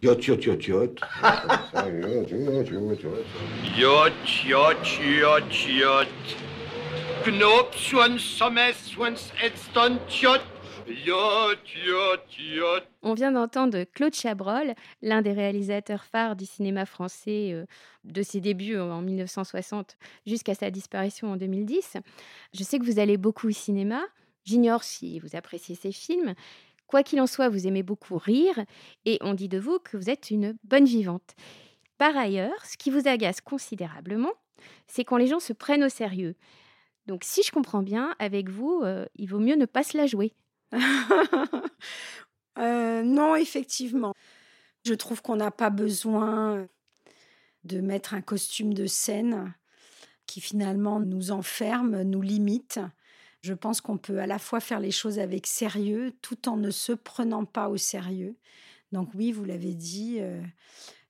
[0.00, 0.94] Yot, yot, yot, yot.
[3.76, 4.12] Yot,
[4.46, 6.47] yot, yot, yot, yot.
[13.02, 17.66] On vient d'entendre Claude Chabrol, l'un des réalisateurs phares du cinéma français euh,
[18.04, 21.98] de ses débuts en 1960 jusqu'à sa disparition en 2010.
[22.54, 24.00] Je sais que vous allez beaucoup au cinéma.
[24.46, 26.32] J'ignore si vous appréciez ces films.
[26.86, 28.58] Quoi qu'il en soit, vous aimez beaucoup rire
[29.04, 31.34] et on dit de vous que vous êtes une bonne vivante.
[31.98, 34.32] Par ailleurs, ce qui vous agace considérablement,
[34.86, 36.34] c'est quand les gens se prennent au sérieux.
[37.08, 40.06] Donc si je comprends bien, avec vous, euh, il vaut mieux ne pas se la
[40.06, 40.34] jouer.
[42.58, 44.12] Euh, non, effectivement.
[44.84, 46.66] Je trouve qu'on n'a pas besoin
[47.62, 49.54] de mettre un costume de scène
[50.26, 52.80] qui finalement nous enferme, nous limite.
[53.42, 56.72] Je pense qu'on peut à la fois faire les choses avec sérieux tout en ne
[56.72, 58.36] se prenant pas au sérieux.
[58.90, 60.42] Donc oui, vous l'avez dit, euh,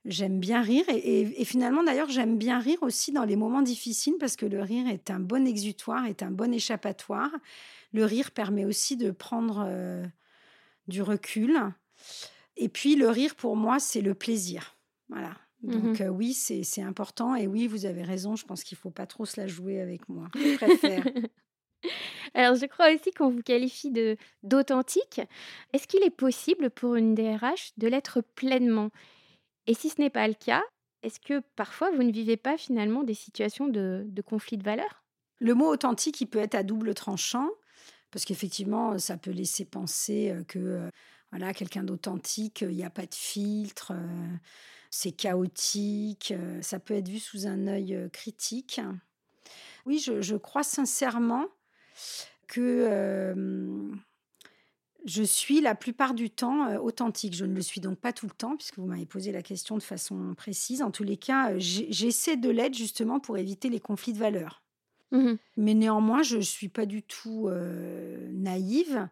[0.08, 0.84] j'aime bien rire.
[0.88, 4.88] Et, finalement, d'ailleurs, j'aime bien rire aussi dans les moments difficiles parce que le rire
[4.88, 7.30] est un bon exutoire, est un bon échappatoire.
[7.92, 10.04] Le rire permet aussi de prendre euh,
[10.88, 11.58] du recul.
[12.56, 14.76] Et puis, le rire, pour moi, c'est le plaisir.
[15.08, 15.36] Voilà.
[15.62, 17.34] Mmh Donc euh, oui, c'est important.
[17.34, 19.80] Et oui, vous avez raison, je pense qu'il ne faut pas trop se la jouer
[19.80, 20.28] avec moi.
[20.34, 21.04] Je préfère.
[22.34, 25.20] Alors, je crois aussi qu'on vous qualifie de d'authentique.
[25.72, 28.90] Est-ce qu'il est possible pour une DRH de l'être pleinement?
[29.68, 30.62] Et si ce n'est pas le cas,
[31.02, 35.04] est-ce que parfois vous ne vivez pas finalement des situations de, conflit de valeurs?
[35.40, 37.48] Le mot authentique, il peut être à double tranchant,
[38.10, 40.90] parce qu'effectivement, ça peut laisser penser que
[41.30, 43.92] voilà, quelqu'un d'authentique, il n'y a pas de filtre,
[44.90, 48.80] c'est chaotique, ça peut être vu sous un œil critique.
[49.84, 51.46] Oui, je crois sincèrement
[52.46, 53.34] que
[55.08, 57.34] je suis la plupart du temps authentique.
[57.34, 59.76] Je ne le suis donc pas tout le temps, puisque vous m'avez posé la question
[59.76, 60.82] de façon précise.
[60.82, 64.62] En tous les cas, j'essaie de l'être justement pour éviter les conflits de valeurs.
[65.10, 67.48] Mmh Mais néanmoins, je ne suis pas du tout
[68.30, 69.08] naïve.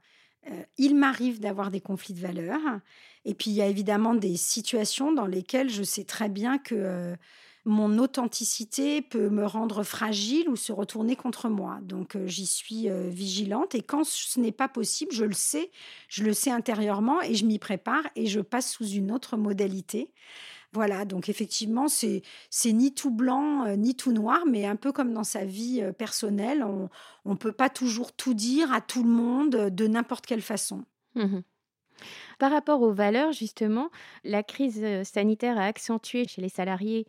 [0.77, 2.81] il m'arrive d'avoir des conflits de valeurs.
[3.25, 7.17] Et puis, il y a évidemment des situations dans lesquelles je sais très bien que
[7.67, 11.81] mon authenticité peut me rendre fragile ou se retourner contre moi.
[11.83, 15.73] Donc euh, j'y suis euh, vigilante et quand ce n'est pas possible, je le sais,
[16.09, 20.13] je le sais intérieurement et je m'y prépare et je passe sous une autre modalité.
[20.73, 22.23] Voilà, donc effectivement, c'est
[22.67, 26.65] ni tout blanc euh, ni tout noir, mais un peu comme dans sa vie personnelle,
[26.65, 26.89] on
[27.31, 30.85] ne peut pas toujours tout dire à tout le monde de n'importe quelle façon.
[31.17, 31.39] Mmh
[32.39, 33.91] Par rapport aux valeurs, justement,
[34.23, 37.07] la crise sanitaire a accentué chez les salariés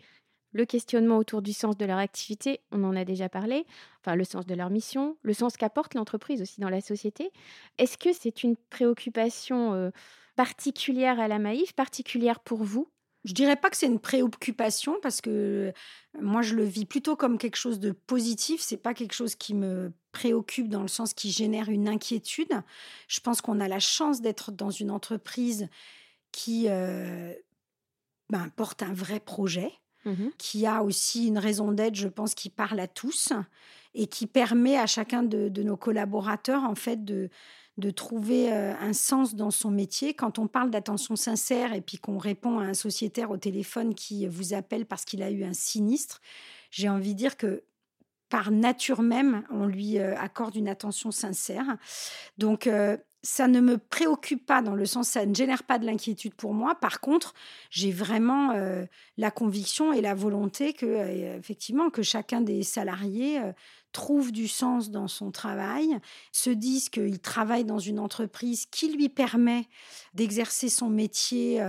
[0.51, 3.65] le questionnement autour du sens de leur activité, on en a déjà parlé,
[4.01, 7.31] enfin le sens de leur mission, le sens qu'apporte l'entreprise aussi dans la société.
[7.77, 9.91] Est-ce que c'est une préoccupation euh,
[10.35, 12.87] particulière à la Maïf, particulière pour vous?
[13.27, 15.73] Je dirais pas que c'est une préoccupation parce que
[16.17, 18.61] moi je le vis plutôt comme quelque chose de positif.
[18.61, 22.61] C'est pas quelque chose qui me préoccupe dans le sens qui génère une inquiétude.
[23.09, 25.67] Je pense qu'on a la chance d'être dans une entreprise
[26.31, 27.33] qui euh,
[28.29, 29.73] ben, porte un vrai projet.
[30.05, 33.33] Mmh qui a aussi une raison d'être, je pense, qui parle à tous
[33.93, 37.29] et qui permet à chacun de, nos collaborateurs, en fait, de,
[37.77, 40.13] de trouver euh, un sens dans son métier.
[40.13, 44.27] Quand on parle d'attention sincère et puis qu'on répond à un sociétaire au téléphone qui
[44.27, 46.21] vous appelle parce qu'il a eu un sinistre,
[46.69, 47.63] j'ai envie de dire que
[48.29, 51.77] par nature même, on lui euh, accorde une attention sincère.
[52.37, 55.85] Donc, euh, ça ne me préoccupe pas dans le sens ça ne génère pas de
[55.85, 56.75] l'inquiétude pour moi.
[56.75, 57.33] Par contre,
[57.69, 58.85] j'ai vraiment euh,
[59.17, 63.51] la conviction et la volonté que euh, effectivement que chacun des salariés euh,
[63.91, 65.97] trouve du sens dans son travail,
[66.31, 69.67] se dise qu'il travaille dans une entreprise qui lui permet
[70.13, 71.61] d'exercer son métier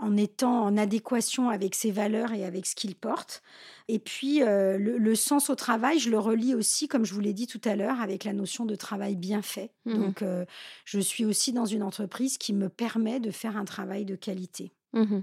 [0.00, 3.42] en étant en adéquation avec ses valeurs et avec ce qu'il porte.
[3.88, 7.32] Et puis, euh, le, sens au travail, je le relie aussi, comme je vous l'ai
[7.32, 9.72] dit tout à l'heure, avec la notion de travail bien fait.
[9.86, 10.44] Mmh Donc, euh,
[10.84, 14.72] je suis aussi dans une entreprise qui me permet de faire un travail de qualité.
[14.92, 15.20] Mmh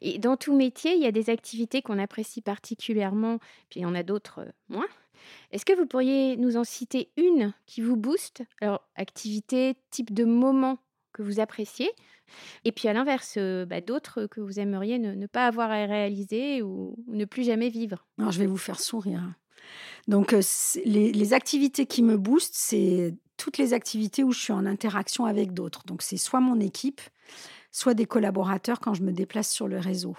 [0.00, 3.38] et dans tout métier, il y a des activités qu'on apprécie particulièrement,
[3.70, 4.88] puis il y en a d'autres euh, moins.
[5.52, 8.42] Est-ce que vous pourriez nous en citer une qui vous booste?
[8.60, 10.78] Alors, activité, type de moment
[11.12, 11.90] que vous appréciez,
[12.64, 16.96] et puis à l'inverse, bah, d'autres que vous aimeriez ne, pas avoir à réaliser ou,
[17.08, 18.06] ne plus jamais vivre.
[18.18, 19.22] Alors, je vais vous faire sourire.
[20.08, 20.34] Donc,
[20.84, 25.52] les, activités qui me boostent, c'est toutes les activités où je suis en interaction avec
[25.52, 25.84] d'autres.
[25.86, 27.00] Donc, c'est soit mon équipe,
[27.70, 30.16] soit des collaborateurs quand je me déplace sur le réseau.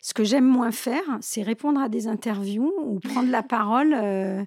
[0.00, 4.46] Ce que j'aime moins faire, c'est répondre à des interviews ou prendre la parole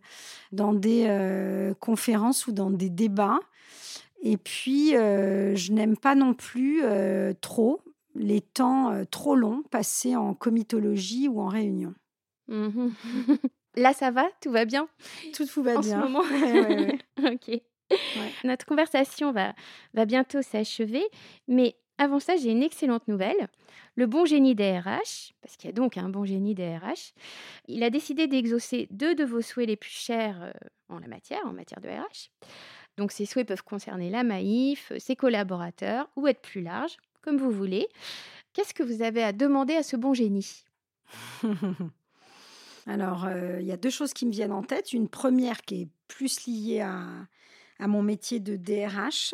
[0.51, 3.39] dans des conférences ou dans des débats
[4.21, 7.81] et puis, euh, je n'aime pas non plus euh, trop
[8.13, 11.93] les temps euh, trop longs passés en comitologie ou en réunion.
[12.47, 12.89] Mmh
[13.77, 14.27] Là, ça va?
[14.41, 14.89] Tout va bien?
[15.33, 16.01] Tout va en bien.
[16.01, 16.23] ce moment
[17.33, 17.61] Ok.
[18.43, 19.53] Notre conversation va,
[19.93, 21.03] va bientôt s'achever,
[21.47, 23.47] mais avant ça, j'ai une excellente nouvelle.
[23.95, 27.13] Le bon génie des RH, parce qu'il y a donc un bon génie des RH,
[27.67, 30.53] il a décidé d'exaucer deux de vos souhaits les plus chers
[30.89, 32.29] en la matière, en matière de RH.
[33.01, 37.49] Donc ces souhaits peuvent concerner la Maïf, ses collaborateurs ou être plus large, comme vous
[37.49, 37.87] voulez.
[38.53, 40.63] Qu'est-ce que vous avez à demander à ce bon génie?
[42.85, 43.27] Alors,
[43.59, 44.93] il y a deux choses qui me viennent en tête.
[44.93, 49.33] Une première qui est plus liée à, mon métier de DRH.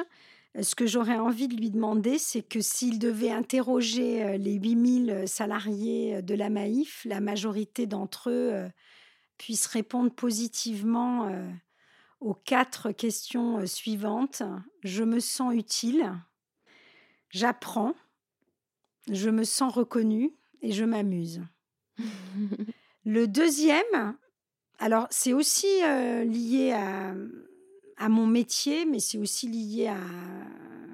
[0.62, 6.22] Ce que j'aurais envie de lui demander, c'est que s'il devait interroger les 8000 salariés
[6.22, 8.70] de la Maïf, la majorité d'entre eux
[9.38, 11.30] puissent répondre positivement
[12.20, 14.44] aux quatre questions suivantes.
[14.84, 16.14] Je me sens utile,
[17.30, 17.94] j'apprends,
[19.12, 21.42] je me sens reconnue et je m'amuse.
[23.06, 24.18] Le deuxième,
[24.80, 25.68] alors c'est aussi
[26.26, 27.14] lié à,
[27.98, 29.98] à, mon métier, mais c'est aussi lié à,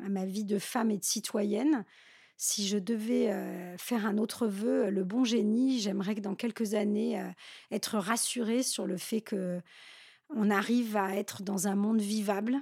[0.05, 1.85] à, ma vie de femme et de citoyenne.
[2.37, 3.31] Si je devais
[3.77, 7.23] faire un autre vœu, le bon génie, j'aimerais que dans quelques années,
[7.71, 9.61] être rassurée sur le fait que
[10.35, 12.57] on arrive à être dans un monde vivable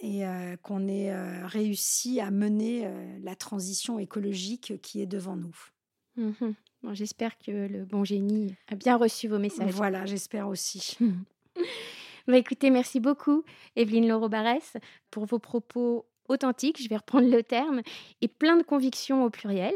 [0.00, 0.22] et
[0.62, 1.12] qu'on ait
[1.46, 2.88] réussi à mener
[3.22, 5.56] la transition écologique qui est devant nous.
[6.16, 6.52] Mmh
[6.92, 9.72] j'espère que le bon génie a bien reçu vos messages.
[9.72, 10.96] Voilà, j'espère aussi.
[12.26, 13.44] bah, écoutez, merci beaucoup,
[13.76, 14.76] Evelyne Lauro-Barès,
[15.10, 17.82] pour vos propos authentiques, je vais reprendre le terme,
[18.20, 19.74] et plein de convictions au pluriel.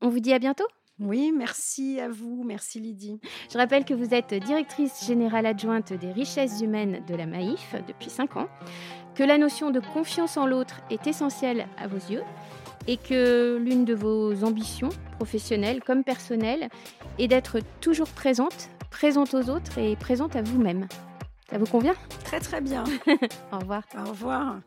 [0.00, 0.66] On vous dit à bientôt
[1.02, 3.20] oui, merci à vous, merci Lydie.
[3.52, 8.10] Je rappelle que vous êtes directrice générale adjointe des richesses humaines de la Maïf depuis
[8.10, 8.48] 5 ans,
[9.14, 12.22] que la notion de confiance en l'autre est essentielle à vos yeux
[12.86, 16.68] et que l'une de vos ambitions, professionnelles comme personnelles,
[17.18, 20.86] est d'être toujours présente, présente aux autres et présente à vous-même.
[21.50, 21.94] Ça vous convient?
[22.24, 22.84] Très très bien.
[23.52, 23.82] Au revoir.
[23.96, 24.60] Au revoir.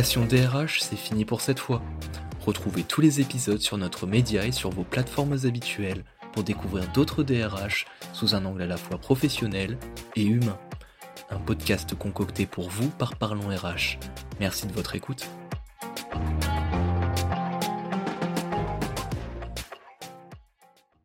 [0.00, 1.82] DRH, c'est fini pour cette fois.
[2.40, 7.22] Retrouvez tous les épisodes sur notre média et sur vos plateformes habituelles pour découvrir d'autres
[7.22, 7.84] DRH
[8.14, 9.76] sous un angle à la fois professionnel
[10.16, 10.58] et humain.
[11.28, 13.98] Un podcast concocté pour vous par Parlons RH.
[14.40, 15.28] Merci de votre écoute.